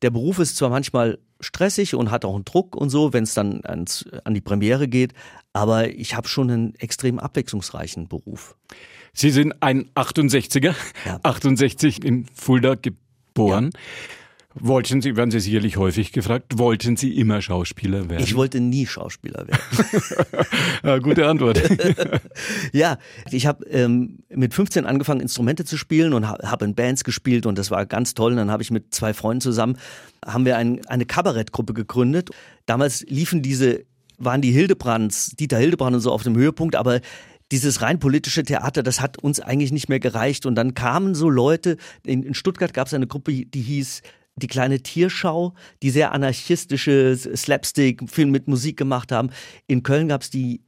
Der 0.02 0.10
Beruf 0.10 0.40
ist 0.40 0.58
zwar 0.58 0.72
manchmal 0.72 1.20
stressig 1.40 1.94
und 1.94 2.10
hat 2.10 2.26
auch 2.26 2.34
einen 2.34 2.44
Druck 2.44 2.76
und 2.76 2.90
so, 2.90 3.14
wenn 3.14 3.24
es 3.24 3.36
dann 3.36 3.62
ans, 3.64 4.06
an 4.24 4.34
die 4.34 4.42
Premiere 4.42 4.88
geht, 4.88 5.14
aber 5.54 5.90
ich 5.90 6.16
habe 6.16 6.28
schon 6.28 6.50
einen 6.50 6.76
extrem 6.76 7.20
abwechslungsreichen 7.20 8.08
Beruf. 8.08 8.56
Sie 9.14 9.30
sind 9.30 9.62
ein 9.62 9.92
68er, 9.94 10.74
ja. 11.06 11.20
68 11.22 12.04
in 12.04 12.26
Fulda 12.34 12.74
geboren. 12.74 13.70
Ja. 13.74 13.80
Wollten 14.60 15.02
Sie, 15.02 15.16
werden 15.16 15.32
Sie 15.32 15.40
sicherlich 15.40 15.78
häufig 15.78 16.12
gefragt, 16.12 16.58
wollten 16.58 16.98
Sie 16.98 17.18
immer 17.18 17.42
Schauspieler 17.42 18.10
werden? 18.10 18.24
Ich 18.24 18.36
wollte 18.36 18.60
nie 18.60 18.86
Schauspieler 18.86 19.48
werden. 19.48 20.04
ja, 20.84 20.98
gute 21.00 21.28
Antwort. 21.28 21.62
ja, 22.74 22.98
ich 23.32 23.46
habe 23.46 23.66
ähm, 23.66 24.20
mit 24.30 24.54
15 24.54 24.86
angefangen, 24.86 25.22
Instrumente 25.22 25.66
zu 25.66 25.78
spielen 25.78 26.14
und 26.14 26.28
habe 26.28 26.66
in 26.66 26.76
Bands 26.76 27.04
gespielt 27.04 27.46
und 27.46 27.58
das 27.58 27.72
war 27.72 27.86
ganz 27.86 28.14
toll. 28.14 28.32
Und 28.32 28.38
dann 28.38 28.52
habe 28.52 28.64
ich 28.64 28.72
mit 28.72 28.94
zwei 28.94 29.14
Freunden 29.14 29.42
zusammen, 29.42 29.78
haben 30.26 30.46
wir 30.46 30.58
ein, 30.58 30.86
eine 30.88 31.06
Kabarettgruppe 31.06 31.74
gegründet. 31.74 32.30
Damals 32.66 33.02
liefen 33.08 33.42
diese, 33.42 33.84
waren 34.18 34.42
die 34.42 34.52
Hildebrands, 34.52 35.32
Dieter 35.32 35.58
Hildebrand 35.58 35.96
und 35.96 36.02
so 36.02 36.12
auf 36.12 36.24
dem 36.24 36.36
Höhepunkt, 36.36 36.76
aber 36.76 37.02
dieses 37.52 37.82
rein 37.82 38.00
politische 38.00 38.44
Theater, 38.44 38.84
das 38.84 39.00
hat 39.00 39.18
uns 39.20 39.40
eigentlich 39.40 39.72
nicht 39.72 39.88
mehr 39.88 40.00
gereicht. 40.00 40.46
Und 40.46 40.56
dann 40.56 40.74
kamen 40.74 41.16
so 41.16 41.30
Leute, 41.30 41.78
in, 42.06 42.24
in 42.24 42.34
Stuttgart 42.34 42.74
gab 42.74 42.88
es 42.88 42.94
eine 42.94 43.08
Gruppe, 43.08 43.46
die 43.46 43.62
hieß 43.62 44.02
die 44.38 44.48
kleine 44.48 44.82
Tierschau, 44.82 45.53
die 45.82 45.89
sehr 45.89 46.13
anarchistische 46.13 47.17
Slapstick, 47.17 48.10
Film 48.10 48.32
mit 48.32 48.48
Musik 48.48 48.77
gemacht 48.77 49.12
haben. 49.12 49.32
In 49.67 49.84
Köln 49.84 50.08
gab 50.08 50.22
es 50.22 50.29
die 50.29 50.62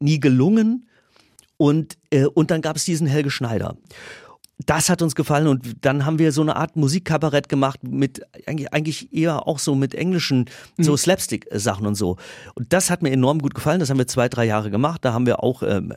nie 0.00 0.20
gelungen. 0.20 0.88
Und, 1.56 1.96
äh, 2.10 2.24
und 2.24 2.50
dann 2.50 2.62
gab 2.62 2.76
es 2.76 2.84
diesen 2.84 3.06
Helge 3.06 3.30
Schneider 3.30 3.76
das 4.58 4.88
hat 4.88 5.02
uns 5.02 5.14
gefallen 5.14 5.48
und 5.48 5.84
dann 5.84 6.06
haben 6.06 6.18
wir 6.18 6.30
so 6.30 6.40
eine 6.40 6.54
Art 6.56 6.76
Musikkabarett 6.76 7.48
gemacht 7.48 7.82
mit 7.82 8.22
eigentlich, 8.46 9.12
eher 9.12 9.48
auch 9.48 9.58
so 9.58 9.74
mit 9.74 9.94
englischen 9.94 10.46
so 10.78 10.92
mhm. 10.92 10.96
Slapstick-Sachen 10.96 11.86
und 11.86 11.96
so. 11.96 12.16
Und 12.54 12.72
das 12.72 12.88
hat 12.88 13.02
mir 13.02 13.10
enorm 13.10 13.40
gut 13.40 13.54
gefallen. 13.54 13.80
Das 13.80 13.90
haben 13.90 13.98
wir 13.98 14.06
zwei, 14.06 14.28
drei 14.28 14.44
Jahre 14.44 14.70
gemacht. 14.70 15.04
Da 15.04 15.12
haben 15.12 15.26
wir 15.26 15.42
auch 15.42 15.62
ähm, 15.64 15.92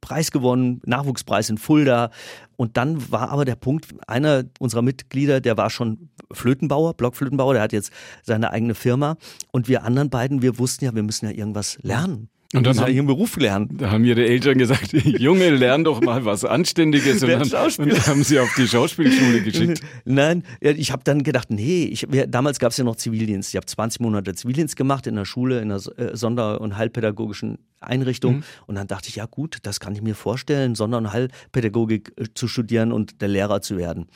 Preis 0.00 0.32
gewonnen, 0.32 0.80
Nachwuchspreis 0.84 1.48
in 1.48 1.58
Fulda. 1.58 2.10
Und 2.56 2.76
dann 2.76 3.10
war 3.12 3.30
aber 3.30 3.44
der 3.44 3.54
Punkt, 3.54 3.86
einer 4.08 4.44
unserer 4.58 4.82
Mitglieder, 4.82 5.40
der 5.40 5.56
war 5.56 5.70
schon 5.70 6.10
Flötenbauer, 6.32 6.94
Blockflötenbauer, 6.94 7.54
der 7.54 7.62
hat 7.62 7.72
jetzt 7.72 7.92
seine 8.22 8.50
eigene 8.50 8.74
Firma. 8.74 9.16
Und 9.52 9.68
wir 9.68 9.84
anderen 9.84 10.10
beiden, 10.10 10.42
wir 10.42 10.58
wussten 10.58 10.84
ja, 10.84 10.94
wir 10.94 11.02
müssen 11.04 11.26
ja 11.26 11.32
irgendwas 11.32 11.78
lernen. 11.82 12.31
Und 12.54 12.66
dann 12.66 12.78
haben, 12.78 12.92
ihren 12.92 13.06
Beruf 13.06 13.36
lernen. 13.36 13.70
Da 13.78 13.90
haben 13.90 14.04
ihre 14.04 14.26
Eltern 14.26 14.58
gesagt, 14.58 14.92
Junge, 14.92 15.50
lern 15.50 15.84
doch 15.84 16.02
mal 16.02 16.24
was 16.26 16.44
Anständiges. 16.44 17.22
und, 17.22 17.30
dann, 17.30 17.42
und 17.42 18.06
haben 18.06 18.24
sie 18.24 18.38
auf 18.38 18.52
die 18.56 18.68
Schauspielschule 18.68 19.40
geschickt. 19.42 19.80
Nein, 20.04 20.44
ich 20.60 20.92
habe 20.92 21.02
dann 21.02 21.22
gedacht, 21.22 21.50
nee, 21.50 21.84
ich, 21.84 22.06
damals 22.28 22.58
gab 22.58 22.72
es 22.72 22.76
ja 22.76 22.84
noch 22.84 22.96
Zivildienst. 22.96 23.50
Ich 23.50 23.56
habe 23.56 23.66
20 23.66 24.00
Monate 24.00 24.34
Zivildienst 24.34 24.76
gemacht 24.76 25.06
in 25.06 25.16
der 25.16 25.24
Schule, 25.24 25.60
in 25.60 25.72
einer 25.72 25.80
äh, 25.96 26.14
Sonder- 26.14 26.60
und 26.60 26.76
Heilpädagogischen 26.76 27.58
Einrichtung. 27.80 28.36
Mhm. 28.36 28.42
Und 28.66 28.74
dann 28.74 28.86
dachte 28.86 29.08
ich, 29.08 29.16
ja 29.16 29.24
gut, 29.24 29.58
das 29.62 29.80
kann 29.80 29.94
ich 29.94 30.02
mir 30.02 30.14
vorstellen, 30.14 30.74
Sonder- 30.74 30.98
und 30.98 31.12
Heilpädagogik 31.12 32.12
äh, 32.16 32.24
zu 32.34 32.48
studieren 32.48 32.92
und 32.92 33.22
der 33.22 33.28
Lehrer 33.28 33.62
zu 33.62 33.78
werden. 33.78 34.08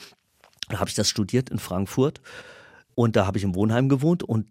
Dann 0.69 0.79
habe 0.79 0.91
ich 0.91 0.95
das 0.95 1.09
studiert 1.09 1.49
in 1.49 1.59
Frankfurt. 1.59 2.21
Und 2.95 3.17
da 3.17 3.27
habe 3.27 3.39
ich 3.39 3.45
im 3.45 3.55
Wohnheim 3.55 3.89
gewohnt 3.89 4.23
und 4.23 4.47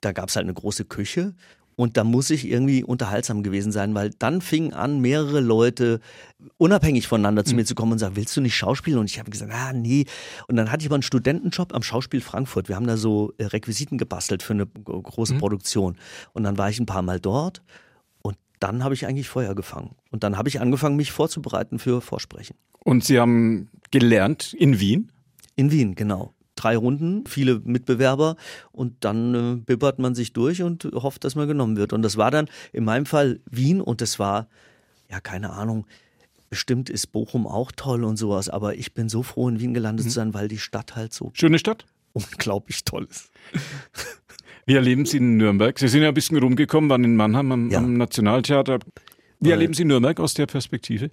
da 0.00 0.12
gab 0.12 0.28
es 0.28 0.36
halt 0.36 0.44
eine 0.44 0.54
große 0.54 0.84
Küche 0.84 1.34
und 1.76 1.98
da 1.98 2.04
muss 2.04 2.30
ich 2.30 2.48
irgendwie 2.48 2.82
unterhaltsam 2.82 3.42
gewesen 3.42 3.70
sein, 3.70 3.94
weil 3.94 4.10
dann 4.18 4.40
fingen 4.40 4.72
an, 4.72 5.00
mehrere 5.00 5.40
Leute 5.40 6.00
unabhängig 6.56 7.06
voneinander 7.06 7.44
zu 7.44 7.52
mhm. 7.52 7.56
mir 7.56 7.64
zu 7.66 7.74
kommen 7.74 7.92
und 7.92 7.98
sagen, 7.98 8.16
willst 8.16 8.34
du 8.34 8.40
nicht 8.40 8.56
schauspielen? 8.56 8.98
Und 8.98 9.10
ich 9.10 9.18
habe 9.18 9.30
gesagt, 9.30 9.52
ah, 9.54 9.74
nee. 9.74 10.06
Und 10.48 10.56
dann 10.56 10.72
hatte 10.72 10.82
ich 10.82 10.88
aber 10.88 10.96
einen 10.96 11.02
Studentenjob 11.02 11.74
am 11.74 11.82
Schauspiel 11.82 12.22
Frankfurt. 12.22 12.68
Wir 12.68 12.76
haben 12.76 12.86
da 12.86 12.96
so 12.96 13.34
äh, 13.36 13.44
Requisiten 13.44 13.98
gebastelt 13.98 14.42
für 14.42 14.54
eine 14.54 14.66
große 14.66 15.34
mhm. 15.34 15.38
Produktion. 15.38 15.96
Und 16.32 16.44
dann 16.44 16.56
war 16.56 16.70
ich 16.70 16.80
ein 16.80 16.86
paar 16.86 17.02
Mal 17.02 17.20
dort 17.20 17.62
und 18.22 18.38
dann 18.58 18.82
habe 18.82 18.94
ich 18.94 19.06
eigentlich 19.06 19.28
Feuer 19.28 19.54
gefangen. 19.54 19.96
Und 20.10 20.24
dann 20.24 20.38
habe 20.38 20.48
ich 20.48 20.60
angefangen, 20.60 20.96
mich 20.96 21.12
vorzubereiten 21.12 21.78
für 21.78 22.00
Vorsprechen. 22.00 22.56
Und 22.84 23.04
Sie 23.04 23.20
haben 23.20 23.68
gelernt 23.90 24.54
in 24.54 24.80
Wien? 24.80 25.12
In 25.56 25.70
Wien, 25.70 25.94
genau 25.94 26.32
drei 26.66 26.76
Runden, 26.76 27.24
viele 27.26 27.60
Mitbewerber 27.64 28.36
und 28.72 29.04
dann 29.04 29.34
äh, 29.34 29.56
bibbert 29.56 30.00
man 30.00 30.14
sich 30.16 30.32
durch 30.32 30.62
und 30.62 30.84
hofft, 30.94 31.22
dass 31.22 31.36
man 31.36 31.46
genommen 31.46 31.76
wird. 31.76 31.92
Und 31.92 32.02
das 32.02 32.16
war 32.16 32.32
dann 32.32 32.48
in 32.72 32.84
meinem 32.84 33.06
Fall 33.06 33.40
Wien 33.48 33.80
und 33.80 34.00
das 34.00 34.18
war, 34.18 34.48
ja, 35.08 35.20
keine 35.20 35.50
Ahnung, 35.50 35.86
bestimmt 36.50 36.90
ist 36.90 37.08
Bochum 37.08 37.46
auch 37.46 37.70
toll 37.70 38.02
und 38.02 38.16
sowas, 38.16 38.48
aber 38.48 38.74
ich 38.74 38.94
bin 38.94 39.08
so 39.08 39.22
froh, 39.22 39.48
in 39.48 39.60
Wien 39.60 39.74
gelandet 39.74 40.06
mhm. 40.06 40.10
zu 40.10 40.14
sein, 40.14 40.34
weil 40.34 40.48
die 40.48 40.58
Stadt 40.58 40.96
halt 40.96 41.12
so. 41.12 41.30
Schöne 41.34 41.60
Stadt? 41.60 41.86
Unglaublich 42.12 42.82
toll 42.82 43.06
ist. 43.08 43.30
Wie 44.66 44.74
erleben 44.74 45.06
Sie 45.06 45.18
in 45.18 45.36
Nürnberg? 45.36 45.78
Sie 45.78 45.86
sind 45.86 46.02
ja 46.02 46.08
ein 46.08 46.14
bisschen 46.14 46.38
rumgekommen, 46.38 46.90
waren 46.90 47.04
in 47.04 47.14
Mannheim 47.14 47.52
am, 47.52 47.70
ja. 47.70 47.78
am 47.78 47.94
Nationaltheater. 47.94 48.80
Wie 49.38 49.50
erleben 49.50 49.74
Sie 49.74 49.84
Nürnberg 49.84 50.18
aus 50.18 50.34
der 50.34 50.46
Perspektive? 50.46 51.10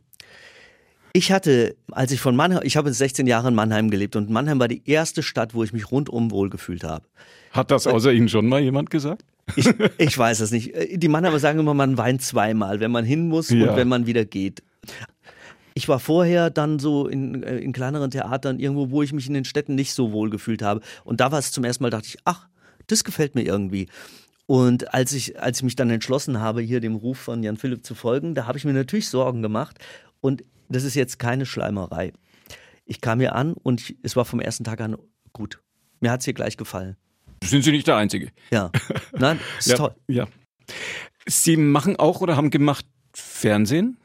Ich 1.15 1.31
hatte, 1.31 1.75
als 1.91 2.11
ich 2.11 2.19
von 2.19 2.35
Mannheim, 2.35 2.61
ich 2.63 2.75
habe 2.75 2.91
16 2.91 3.27
Jahre 3.27 3.49
in 3.49 3.55
Mannheim 3.55 3.91
gelebt 3.91 4.15
und 4.15 4.31
Mannheim 4.31 4.59
war 4.59 4.67
die 4.67 4.81
erste 4.85 5.21
Stadt, 5.21 5.53
wo 5.53 5.63
ich 5.63 5.71
mich 5.71 5.91
rundum 5.91 6.31
wohlgefühlt 6.31 6.83
habe. 6.83 7.05
Hat 7.51 7.69
das 7.69 7.85
außer 7.85 8.11
Ihnen 8.11 8.29
schon 8.29 8.47
mal 8.47 8.61
jemand 8.61 8.89
gesagt? 8.89 9.23
Ich, 9.55 9.69
ich 9.99 10.17
weiß 10.17 10.39
es 10.39 10.49
nicht. 10.49 10.73
Die 10.91 11.07
Mannheimer 11.07 11.37
sagen 11.37 11.59
immer, 11.59 11.75
man 11.75 11.99
weint 11.99 12.23
zweimal, 12.23 12.79
wenn 12.79 12.89
man 12.89 13.05
hin 13.05 13.27
muss 13.27 13.51
ja. 13.51 13.69
und 13.69 13.77
wenn 13.77 13.87
man 13.87 14.07
wieder 14.07 14.25
geht. 14.25 14.63
Ich 15.75 15.87
war 15.87 15.99
vorher 15.99 16.49
dann 16.49 16.79
so 16.79 17.07
in, 17.07 17.43
äh, 17.43 17.57
in 17.57 17.73
kleineren 17.73 18.09
Theatern 18.09 18.59
irgendwo, 18.59 18.89
wo 18.89 19.03
ich 19.03 19.13
mich 19.13 19.27
in 19.27 19.33
den 19.35 19.45
Städten 19.45 19.75
nicht 19.75 19.93
so 19.93 20.11
wohl 20.11 20.31
gefühlt 20.31 20.63
habe. 20.63 20.81
Und 21.03 21.19
da 21.19 21.31
war 21.31 21.39
es 21.39 21.51
zum 21.51 21.63
ersten 21.63 21.83
Mal, 21.83 21.89
dachte 21.91 22.07
ich, 22.07 22.17
ach, 22.25 22.47
das 22.87 23.03
gefällt 23.03 23.35
mir 23.35 23.43
irgendwie. 23.43 23.87
Und 24.45 24.93
als 24.93 25.13
ich, 25.13 25.39
als 25.39 25.59
ich 25.59 25.63
mich 25.63 25.75
dann 25.75 25.89
entschlossen 25.89 26.39
habe, 26.39 26.61
hier 26.61 26.79
dem 26.79 26.95
Ruf 26.95 27.17
von 27.19 27.43
Jan 27.43 27.57
Philipp 27.57 27.85
zu 27.85 27.95
folgen, 27.95 28.35
da 28.35 28.47
habe 28.47 28.57
ich 28.57 28.65
mir 28.65 28.73
natürlich 28.73 29.09
Sorgen 29.09 29.41
gemacht. 29.41 29.77
Und 30.21 30.43
das 30.75 30.83
ist 30.83 30.95
jetzt 30.95 31.19
keine 31.19 31.45
Schleimerei. 31.45 32.13
Ich 32.85 33.01
kam 33.01 33.19
hier 33.19 33.35
an 33.35 33.53
und 33.53 33.81
ich, 33.81 33.97
es 34.03 34.15
war 34.15 34.25
vom 34.25 34.39
ersten 34.39 34.63
Tag 34.63 34.81
an 34.81 34.97
gut. 35.31 35.59
Mir 35.99 36.11
hat 36.11 36.19
es 36.19 36.25
hier 36.25 36.33
gleich 36.33 36.57
gefallen. 36.57 36.97
Sind 37.43 37.63
Sie 37.63 37.71
nicht 37.71 37.87
der 37.87 37.97
Einzige? 37.97 38.29
Ja. 38.51 38.71
Nein, 39.13 39.39
ist 39.59 39.67
ja, 39.69 39.77
toll. 39.77 39.95
Ja. 40.07 40.27
Sie 41.25 41.57
machen 41.57 41.95
auch 41.97 42.21
oder 42.21 42.35
haben 42.35 42.49
gemacht 42.49 42.85
Fernsehen? 43.13 43.97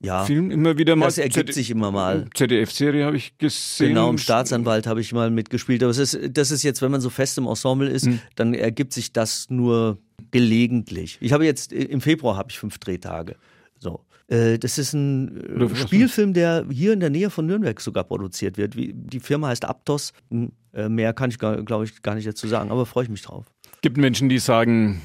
Ja. 0.00 0.24
Film 0.24 0.50
immer 0.50 0.78
wieder 0.78 0.96
mal. 0.96 1.06
Das 1.06 1.18
ergibt 1.18 1.52
sich 1.52 1.70
immer 1.70 1.90
mal. 1.90 2.26
ZDF-Serie 2.34 3.04
habe 3.04 3.16
ich 3.16 3.38
gesehen. 3.38 3.88
Genau, 3.88 4.10
im 4.10 4.18
Staatsanwalt 4.18 4.86
habe 4.86 5.00
ich 5.00 5.12
mal 5.12 5.30
mitgespielt. 5.30 5.82
Aber 5.82 5.90
es 5.90 5.98
ist, 5.98 6.18
das 6.30 6.50
ist 6.50 6.62
jetzt, 6.62 6.82
wenn 6.82 6.90
man 6.90 7.00
so 7.00 7.10
fest 7.10 7.38
im 7.38 7.46
Ensemble 7.46 7.88
ist, 7.88 8.06
hm. 8.06 8.20
dann 8.36 8.54
ergibt 8.54 8.92
sich 8.92 9.12
das 9.12 9.50
nur 9.50 9.98
gelegentlich. 10.30 11.18
Ich 11.20 11.32
habe 11.32 11.44
jetzt, 11.44 11.72
im 11.72 12.00
Februar 12.00 12.36
habe 12.36 12.50
ich 12.50 12.58
fünf 12.58 12.78
Drehtage. 12.78 13.36
Äh, 14.34 14.58
das 14.58 14.78
ist 14.78 14.92
ein 14.94 15.60
äh, 15.60 15.74
Spielfilm, 15.76 16.32
der 16.32 16.66
hier 16.70 16.92
in 16.92 17.00
der 17.00 17.10
Nähe 17.10 17.30
von 17.30 17.46
Nürnberg 17.46 17.80
sogar 17.80 18.04
produziert 18.04 18.56
wird. 18.56 18.74
Die 18.76 19.20
Firma 19.20 19.48
heißt 19.48 19.64
Aptos. 19.64 20.12
Hm, 20.30 20.52
äh, 20.72 20.88
mehr 20.88 21.12
kann 21.12 21.30
ich, 21.30 21.38
glaube 21.38 21.84
ich, 21.84 22.02
gar 22.02 22.14
nicht 22.14 22.26
dazu 22.26 22.48
sagen, 22.48 22.70
aber 22.70 22.86
freue 22.86 23.04
ich 23.04 23.10
mich 23.10 23.22
drauf. 23.22 23.46
Es 23.72 23.80
gibt 23.80 23.96
Menschen, 23.96 24.28
die 24.28 24.38
sagen, 24.38 25.02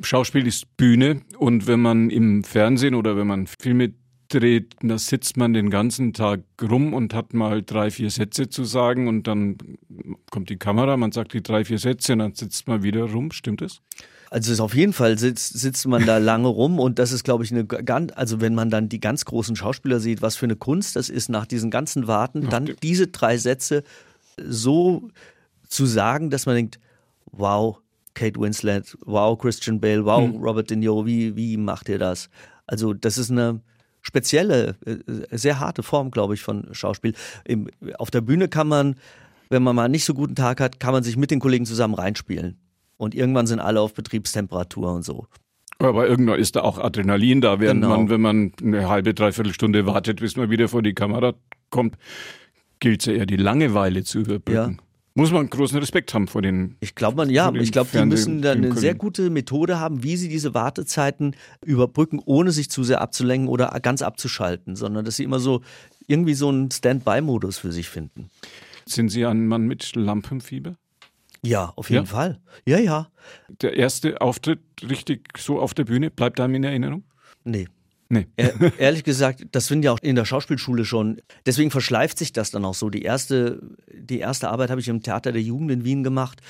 Schauspiel 0.00 0.46
ist 0.46 0.76
Bühne 0.76 1.20
und 1.38 1.66
wenn 1.66 1.80
man 1.80 2.08
im 2.08 2.44
Fernsehen 2.44 2.94
oder 2.94 3.16
wenn 3.16 3.26
man 3.26 3.46
Filme 3.46 3.92
dreht, 4.28 4.76
da 4.80 4.96
sitzt 4.96 5.36
man 5.36 5.52
den 5.52 5.68
ganzen 5.68 6.14
Tag 6.14 6.40
rum 6.62 6.94
und 6.94 7.12
hat 7.12 7.34
mal 7.34 7.62
drei, 7.62 7.90
vier 7.90 8.10
Sätze 8.10 8.48
zu 8.48 8.64
sagen 8.64 9.08
und 9.08 9.26
dann 9.26 9.58
kommt 10.30 10.48
die 10.48 10.56
Kamera, 10.56 10.96
man 10.96 11.12
sagt 11.12 11.34
die 11.34 11.42
drei, 11.42 11.64
vier 11.64 11.78
Sätze 11.78 12.14
und 12.14 12.20
dann 12.20 12.34
sitzt 12.34 12.66
man 12.68 12.82
wieder 12.82 13.04
rum. 13.04 13.32
Stimmt 13.32 13.60
das? 13.60 13.82
Also 14.32 14.50
ist 14.50 14.60
auf 14.60 14.74
jeden 14.74 14.94
Fall 14.94 15.18
sitzt, 15.18 15.60
sitzt 15.60 15.86
man 15.86 16.06
da 16.06 16.16
lange 16.16 16.48
rum 16.48 16.80
und 16.80 16.98
das 16.98 17.12
ist, 17.12 17.22
glaube 17.22 17.44
ich, 17.44 17.52
eine 17.52 17.66
ganz, 17.66 18.12
also 18.14 18.40
wenn 18.40 18.54
man 18.54 18.70
dann 18.70 18.88
die 18.88 18.98
ganz 18.98 19.26
großen 19.26 19.56
Schauspieler 19.56 20.00
sieht, 20.00 20.22
was 20.22 20.36
für 20.36 20.46
eine 20.46 20.56
Kunst 20.56 20.96
das 20.96 21.10
ist, 21.10 21.28
nach 21.28 21.44
diesen 21.44 21.70
ganzen 21.70 22.06
Warten, 22.06 22.48
dann 22.48 22.70
diese 22.82 23.08
drei 23.08 23.36
Sätze 23.36 23.82
so 24.42 25.10
zu 25.68 25.84
sagen, 25.84 26.30
dass 26.30 26.46
man 26.46 26.54
denkt, 26.54 26.80
wow, 27.26 27.78
Kate 28.14 28.40
Winslet, 28.40 28.96
wow, 29.04 29.38
Christian 29.38 29.82
Bale, 29.82 30.06
wow, 30.06 30.22
hm. 30.22 30.36
Robert 30.36 30.70
De 30.70 30.78
Niro, 30.78 31.04
wie, 31.04 31.36
wie 31.36 31.58
macht 31.58 31.90
ihr 31.90 31.98
das? 31.98 32.30
Also 32.66 32.94
das 32.94 33.18
ist 33.18 33.30
eine 33.30 33.60
spezielle, 34.00 34.76
äh, 34.86 35.36
sehr 35.36 35.60
harte 35.60 35.82
Form, 35.82 36.10
glaube 36.10 36.32
ich, 36.32 36.40
von 36.40 36.68
Schauspiel. 36.72 37.12
Im, 37.44 37.68
auf 37.98 38.10
der 38.10 38.22
Bühne 38.22 38.48
kann 38.48 38.66
man, 38.66 38.96
wenn 39.50 39.62
man 39.62 39.76
mal 39.76 39.90
nicht 39.90 40.06
so 40.06 40.14
guten 40.14 40.36
Tag 40.36 40.58
hat, 40.58 40.80
kann 40.80 40.92
man 40.92 41.02
sich 41.02 41.18
mit 41.18 41.30
den 41.30 41.38
Kollegen 41.38 41.66
zusammen 41.66 41.92
reinspielen 41.92 42.56
und 43.02 43.14
irgendwann 43.14 43.46
sind 43.46 43.58
alle 43.58 43.80
auf 43.80 43.94
Betriebstemperatur 43.94 44.92
und 44.92 45.04
so. 45.04 45.26
Aber 45.78 46.08
irgendwann 46.08 46.38
ist 46.38 46.54
da 46.54 46.60
auch 46.60 46.78
Adrenalin 46.78 47.40
da, 47.40 47.58
während 47.58 47.82
genau. 47.82 47.96
man, 47.96 48.10
wenn 48.10 48.20
man 48.20 48.52
eine 48.62 48.88
halbe, 48.88 49.14
dreiviertel 49.14 49.52
Stunde 49.52 49.84
wartet, 49.86 50.20
bis 50.20 50.36
man 50.36 50.50
wieder 50.50 50.68
vor 50.68 50.82
die 50.82 50.94
Kamera 50.94 51.34
kommt, 51.70 51.96
gilt 52.78 53.00
es 53.00 53.06
ja 53.06 53.14
eher 53.14 53.26
die 53.26 53.36
Langeweile 53.36 54.04
zu 54.04 54.20
überbrücken. 54.20 54.78
Ja. 54.78 54.84
Muss 55.14 55.30
man 55.30 55.50
großen 55.50 55.78
Respekt 55.78 56.14
haben 56.14 56.28
vor 56.28 56.40
den. 56.40 56.76
Ich 56.80 56.94
glaube, 56.94 57.16
man, 57.16 57.28
ja, 57.28 57.52
ich 57.52 57.72
glaube, 57.72 57.90
die 57.92 58.04
müssen 58.06 58.40
da 58.40 58.52
eine 58.52 58.74
sehr 58.74 58.94
gute 58.94 59.28
Methode 59.28 59.78
haben, 59.78 60.02
wie 60.04 60.16
sie 60.16 60.28
diese 60.28 60.54
Wartezeiten 60.54 61.34
überbrücken, 61.64 62.20
ohne 62.24 62.50
sich 62.50 62.70
zu 62.70 62.82
sehr 62.82 63.02
abzulenken 63.02 63.48
oder 63.48 63.68
ganz 63.82 64.00
abzuschalten, 64.00 64.74
sondern 64.74 65.04
dass 65.04 65.16
sie 65.16 65.24
immer 65.24 65.40
so 65.40 65.60
irgendwie 66.06 66.34
so 66.34 66.48
einen 66.48 66.70
Standby-Modus 66.70 67.58
für 67.58 67.72
sich 67.72 67.88
finden. 67.88 68.30
Sind 68.86 69.10
Sie 69.10 69.26
ein 69.26 69.46
Mann 69.46 69.66
mit 69.66 69.94
Lampenfieber? 69.94 70.76
Ja, 71.44 71.72
auf 71.76 71.90
jeden 71.90 72.06
ja? 72.06 72.10
Fall. 72.10 72.40
Ja, 72.66 72.78
ja. 72.78 73.08
Der 73.60 73.76
erste 73.76 74.20
Auftritt 74.20 74.60
richtig 74.82 75.28
so 75.38 75.60
auf 75.60 75.74
der 75.74 75.84
Bühne, 75.84 76.10
bleibt 76.10 76.38
einem 76.40 76.54
in 76.54 76.64
Erinnerung? 76.64 77.04
Nee. 77.44 77.66
Nee. 78.08 78.26
ehrlich 78.78 79.04
gesagt, 79.04 79.46
das 79.52 79.68
finden 79.68 79.84
ja 79.84 79.92
auch 79.92 79.98
in 80.02 80.16
der 80.16 80.26
Schauspielschule 80.26 80.84
schon. 80.84 81.22
Deswegen 81.46 81.70
verschleift 81.70 82.18
sich 82.18 82.32
das 82.32 82.50
dann 82.50 82.64
auch 82.64 82.74
so. 82.74 82.90
Die 82.90 83.02
erste, 83.02 83.60
die 83.90 84.18
erste 84.18 84.50
Arbeit 84.50 84.70
habe 84.70 84.80
ich 84.82 84.88
im 84.88 85.02
Theater 85.02 85.32
der 85.32 85.40
Jugend 85.40 85.70
in 85.70 85.84
Wien 85.84 86.04
gemacht. 86.04 86.40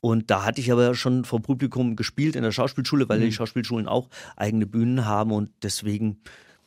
Und 0.00 0.30
da 0.30 0.44
hatte 0.44 0.60
ich 0.60 0.72
aber 0.72 0.94
schon 0.94 1.24
vor 1.24 1.40
Publikum 1.40 1.96
gespielt 1.96 2.34
in 2.34 2.42
der 2.42 2.50
Schauspielschule, 2.50 3.08
weil 3.08 3.18
mhm. 3.18 3.24
die 3.24 3.32
Schauspielschulen 3.32 3.86
auch 3.86 4.08
eigene 4.36 4.66
Bühnen 4.66 5.04
haben. 5.04 5.32
Und 5.32 5.50
deswegen 5.62 6.18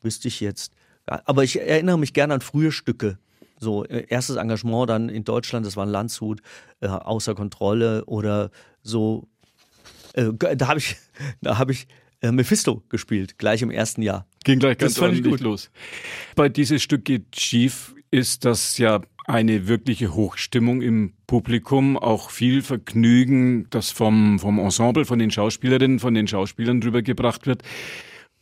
wüsste 0.03 0.27
ich 0.27 0.39
jetzt. 0.39 0.71
Aber 1.07 1.43
ich 1.43 1.59
erinnere 1.59 1.97
mich 1.97 2.13
gerne 2.13 2.35
an 2.35 2.41
frühe 2.41 2.71
Stücke, 2.71 3.17
so, 3.59 3.85
äh, 3.85 4.05
erstes 4.09 4.35
Engagement 4.35 4.89
dann 4.89 5.09
in 5.09 5.23
Deutschland, 5.23 5.65
das 5.65 5.77
war 5.77 5.85
ein 5.85 5.89
Landshut, 5.89 6.41
äh, 6.81 6.87
außer 6.87 7.35
Kontrolle 7.35 8.05
oder 8.05 8.51
so. 8.81 9.27
Äh, 10.13 10.31
da 10.33 10.67
habe 10.67 10.79
ich, 10.79 10.95
da 11.41 11.57
habe 11.57 11.71
ich 11.71 11.87
äh, 12.21 12.31
Mephisto 12.31 12.83
gespielt, 12.89 13.37
gleich 13.37 13.61
im 13.61 13.71
ersten 13.71 14.01
Jahr. 14.01 14.27
Ging 14.43 14.59
gleich 14.59 14.77
ganz 14.77 14.99
ordentlich 14.99 15.39
los. 15.39 15.71
Bei 16.35 16.49
dieses 16.49 16.83
Stück 16.83 17.05
geht 17.05 17.39
schief, 17.39 17.95
ist 18.11 18.45
das 18.45 18.77
ja 18.77 19.01
eine 19.25 19.67
wirkliche 19.67 20.13
Hochstimmung 20.13 20.81
im 20.81 21.13
Publikum, 21.25 21.97
auch 21.97 22.29
viel 22.29 22.61
Vergnügen, 22.61 23.67
das 23.71 23.89
vom, 23.89 24.37
vom 24.39 24.59
Ensemble, 24.59 25.05
von 25.05 25.17
den 25.17 25.31
Schauspielerinnen, 25.31 25.99
von 25.99 26.13
den 26.13 26.27
Schauspielern 26.27 26.79
drüber 26.79 27.01
gebracht 27.01 27.47
wird. 27.47 27.63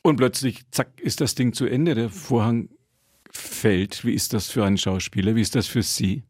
Und 0.01 0.17
plötzlich, 0.17 0.69
zack, 0.71 0.99
ist 0.99 1.21
das 1.21 1.35
Ding 1.35 1.53
zu 1.53 1.65
Ende. 1.65 1.95
Der 1.95 2.09
Vorhang 2.09 2.67
fällt. 3.33 4.05
Wie 4.05 4.13
ist 4.13 4.33
das 4.33 4.47
für 4.49 4.63
einen 4.63 4.77
Schauspieler? 4.77 5.35
Wie 5.35 5.41
ist 5.41 5.55
das 5.55 5.67
für 5.67 5.83
Sie? 5.83 6.23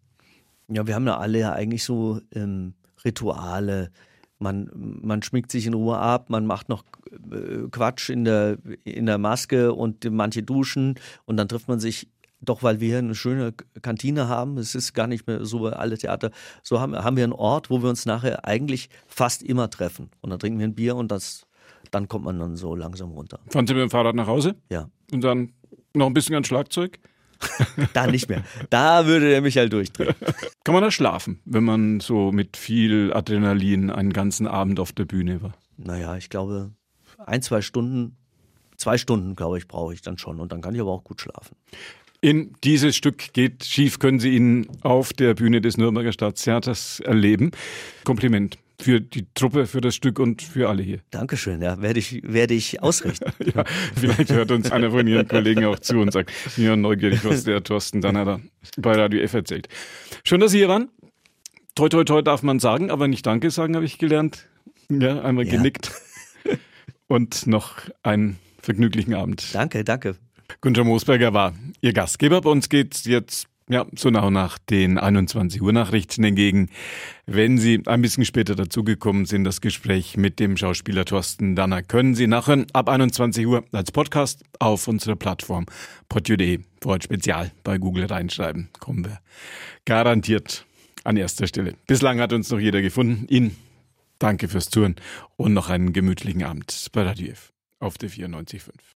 Ja, 0.69 0.87
wir 0.87 0.95
haben 0.95 1.05
ja 1.05 1.17
alle 1.17 1.39
ja 1.39 1.51
eigentlich 1.51 1.83
so 1.83 2.21
ähm, 2.33 2.73
Rituale. 3.03 3.91
Man, 4.39 4.69
man 4.73 5.21
schminkt 5.21 5.51
sich 5.51 5.65
in 5.65 5.73
Ruhe 5.73 5.97
ab, 5.97 6.29
man 6.29 6.45
macht 6.45 6.69
noch 6.69 6.83
äh, 7.11 7.67
Quatsch 7.69 8.09
in 8.09 8.25
der, 8.25 8.57
in 8.83 9.05
der 9.05 9.17
Maske 9.17 9.73
und 9.73 10.09
manche 10.09 10.43
duschen 10.43 10.95
und 11.25 11.37
dann 11.37 11.47
trifft 11.47 11.67
man 11.67 11.79
sich 11.79 12.07
doch 12.43 12.61
weil 12.61 12.79
wir 12.79 12.89
hier 12.89 12.97
eine 12.97 13.15
schöne 13.15 13.53
Kantine 13.81 14.27
haben, 14.27 14.57
es 14.57 14.75
ist 14.75 14.93
gar 14.93 15.07
nicht 15.07 15.27
mehr 15.27 15.45
so 15.45 15.67
alle 15.67 15.97
Theater, 15.97 16.31
so 16.61 16.79
haben, 16.79 16.95
haben 16.95 17.15
wir 17.15 17.23
einen 17.23 17.33
Ort, 17.33 17.69
wo 17.69 17.81
wir 17.81 17.89
uns 17.89 18.05
nachher 18.05 18.45
eigentlich 18.45 18.89
fast 19.07 19.43
immer 19.43 19.69
treffen. 19.69 20.09
Und 20.21 20.29
dann 20.29 20.39
trinken 20.39 20.59
wir 20.59 20.67
ein 20.67 20.75
Bier 20.75 20.95
und 20.95 21.09
das, 21.09 21.45
dann 21.91 22.07
kommt 22.07 22.25
man 22.25 22.39
dann 22.39 22.55
so 22.55 22.75
langsam 22.75 23.11
runter. 23.11 23.39
Fahren 23.49 23.67
Sie 23.67 23.73
mit 23.73 23.81
dem 23.81 23.89
Fahrrad 23.89 24.15
nach 24.15 24.27
Hause? 24.27 24.55
Ja. 24.69 24.89
Und 25.11 25.23
dann 25.23 25.53
noch 25.93 26.07
ein 26.07 26.13
bisschen 26.13 26.35
an 26.35 26.43
Schlagzeug? 26.43 26.99
da 27.93 28.07
nicht 28.07 28.29
mehr. 28.29 28.43
Da 28.69 29.05
würde 29.05 29.29
der 29.29 29.41
Michael 29.41 29.69
durchdrehen. 29.69 30.15
Kann 30.63 30.73
man 30.73 30.83
da 30.83 30.91
schlafen, 30.91 31.39
wenn 31.45 31.63
man 31.63 31.99
so 31.99 32.31
mit 32.31 32.57
viel 32.57 33.11
Adrenalin 33.13 33.89
einen 33.89 34.13
ganzen 34.13 34.47
Abend 34.47 34.79
auf 34.79 34.91
der 34.91 35.05
Bühne 35.05 35.41
war? 35.41 35.53
Naja, 35.77 36.15
ich 36.15 36.29
glaube, 36.29 36.71
ein, 37.17 37.41
zwei 37.41 37.61
Stunden, 37.61 38.15
zwei 38.77 38.97
Stunden, 38.97 39.35
glaube 39.35 39.57
ich, 39.57 39.67
brauche 39.67 39.93
ich 39.93 40.01
dann 40.01 40.17
schon. 40.17 40.39
Und 40.39 40.51
dann 40.51 40.61
kann 40.61 40.75
ich 40.75 40.81
aber 40.81 40.91
auch 40.91 41.03
gut 41.03 41.21
schlafen. 41.21 41.55
In 42.21 42.53
dieses 42.63 42.95
Stück 42.95 43.33
geht 43.33 43.65
schief, 43.65 43.99
können 43.99 44.19
Sie 44.19 44.29
ihn 44.29 44.67
auf 44.81 45.11
der 45.11 45.33
Bühne 45.33 45.59
des 45.59 45.75
Nürnberger 45.75 46.13
Staatstheaters 46.13 47.01
erleben. 47.01 47.51
Kompliment 48.05 48.57
für 48.81 49.01
die 49.01 49.27
Truppe, 49.33 49.65
für 49.67 49.81
das 49.81 49.95
Stück 49.95 50.19
und 50.19 50.41
für 50.41 50.69
alle 50.69 50.83
hier. 50.83 50.99
Dankeschön, 51.11 51.61
ja, 51.61 51.81
werde 51.81 51.99
ich, 51.99 52.21
werde 52.23 52.53
ich 52.53 52.81
ausrichten. 52.81 53.31
ja, 53.55 53.63
vielleicht 53.95 54.31
hört 54.31 54.51
uns 54.51 54.71
einer 54.71 54.91
von 54.91 55.07
Ihren 55.07 55.27
Kollegen 55.27 55.65
auch 55.65 55.79
zu 55.79 55.99
und 55.99 56.11
sagt, 56.11 56.31
ja, 56.57 56.75
neugierig, 56.75 57.23
was 57.23 57.43
der 57.43 57.63
Thorsten 57.63 58.01
dann 58.01 58.15
da 58.15 58.39
bei 58.77 58.93
Radio 58.93 59.21
F 59.21 59.33
erzählt. 59.33 59.67
Schön, 60.23 60.39
dass 60.39 60.51
Sie 60.51 60.59
hier 60.59 60.69
waren. 60.69 60.89
Toi, 61.75 61.89
toi, 61.89 62.03
toi 62.03 62.21
darf 62.21 62.43
man 62.43 62.59
sagen, 62.59 62.91
aber 62.91 63.07
nicht 63.07 63.25
Danke 63.25 63.49
sagen, 63.49 63.75
habe 63.75 63.85
ich 63.85 63.97
gelernt. 63.97 64.47
Ja, 64.89 65.21
einmal 65.21 65.45
ja. 65.45 65.51
genickt. 65.51 65.91
Und 67.07 67.47
noch 67.47 67.77
einen 68.01 68.37
vergnüglichen 68.61 69.13
Abend. 69.13 69.53
Danke, 69.53 69.83
danke. 69.83 70.17
Günther 70.61 70.83
Moosberger 70.83 71.33
war 71.33 71.53
Ihr 71.81 71.93
Gastgeber. 71.93 72.41
Bei 72.41 72.49
uns 72.49 72.69
geht's 72.69 73.05
jetzt 73.05 73.47
ja, 73.69 73.85
so 73.95 74.09
nach 74.09 74.29
nach 74.29 74.57
den 74.57 74.97
21 74.97 75.61
Uhr 75.61 75.71
Nachrichten 75.73 76.23
entgegen. 76.23 76.69
Wenn 77.25 77.57
Sie 77.57 77.81
ein 77.85 78.01
bisschen 78.01 78.25
später 78.25 78.55
dazugekommen 78.55 79.25
sind, 79.25 79.43
das 79.43 79.61
Gespräch 79.61 80.17
mit 80.17 80.39
dem 80.39 80.57
Schauspieler 80.57 81.05
Thorsten 81.05 81.55
Danner 81.55 81.81
können 81.81 82.15
Sie 82.15 82.27
nachher 82.27 82.65
ab 82.73 82.89
21 82.89 83.47
Uhr 83.47 83.63
als 83.71 83.91
Podcast 83.91 84.43
auf 84.59 84.87
unserer 84.87 85.15
Plattform 85.15 85.65
podio.de 86.09 86.59
Wort 86.81 87.03
Spezial 87.03 87.51
bei 87.63 87.77
Google 87.77 88.05
reinschreiben. 88.05 88.69
Kommen 88.79 89.05
wir 89.05 89.19
garantiert 89.85 90.65
an 91.03 91.17
erster 91.17 91.47
Stelle. 91.47 91.75
Bislang 91.87 92.19
hat 92.19 92.33
uns 92.33 92.49
noch 92.49 92.59
jeder 92.59 92.81
gefunden. 92.81 93.25
Ihnen 93.29 93.55
danke 94.19 94.47
fürs 94.47 94.69
Zuhören 94.69 94.95
und 95.37 95.53
noch 95.53 95.69
einen 95.69 95.93
gemütlichen 95.93 96.43
Abend 96.43 96.87
bei 96.91 97.03
Radio 97.03 97.31
F 97.31 97.53
auf 97.79 97.97
der 97.97 98.09
94.5. 98.09 98.71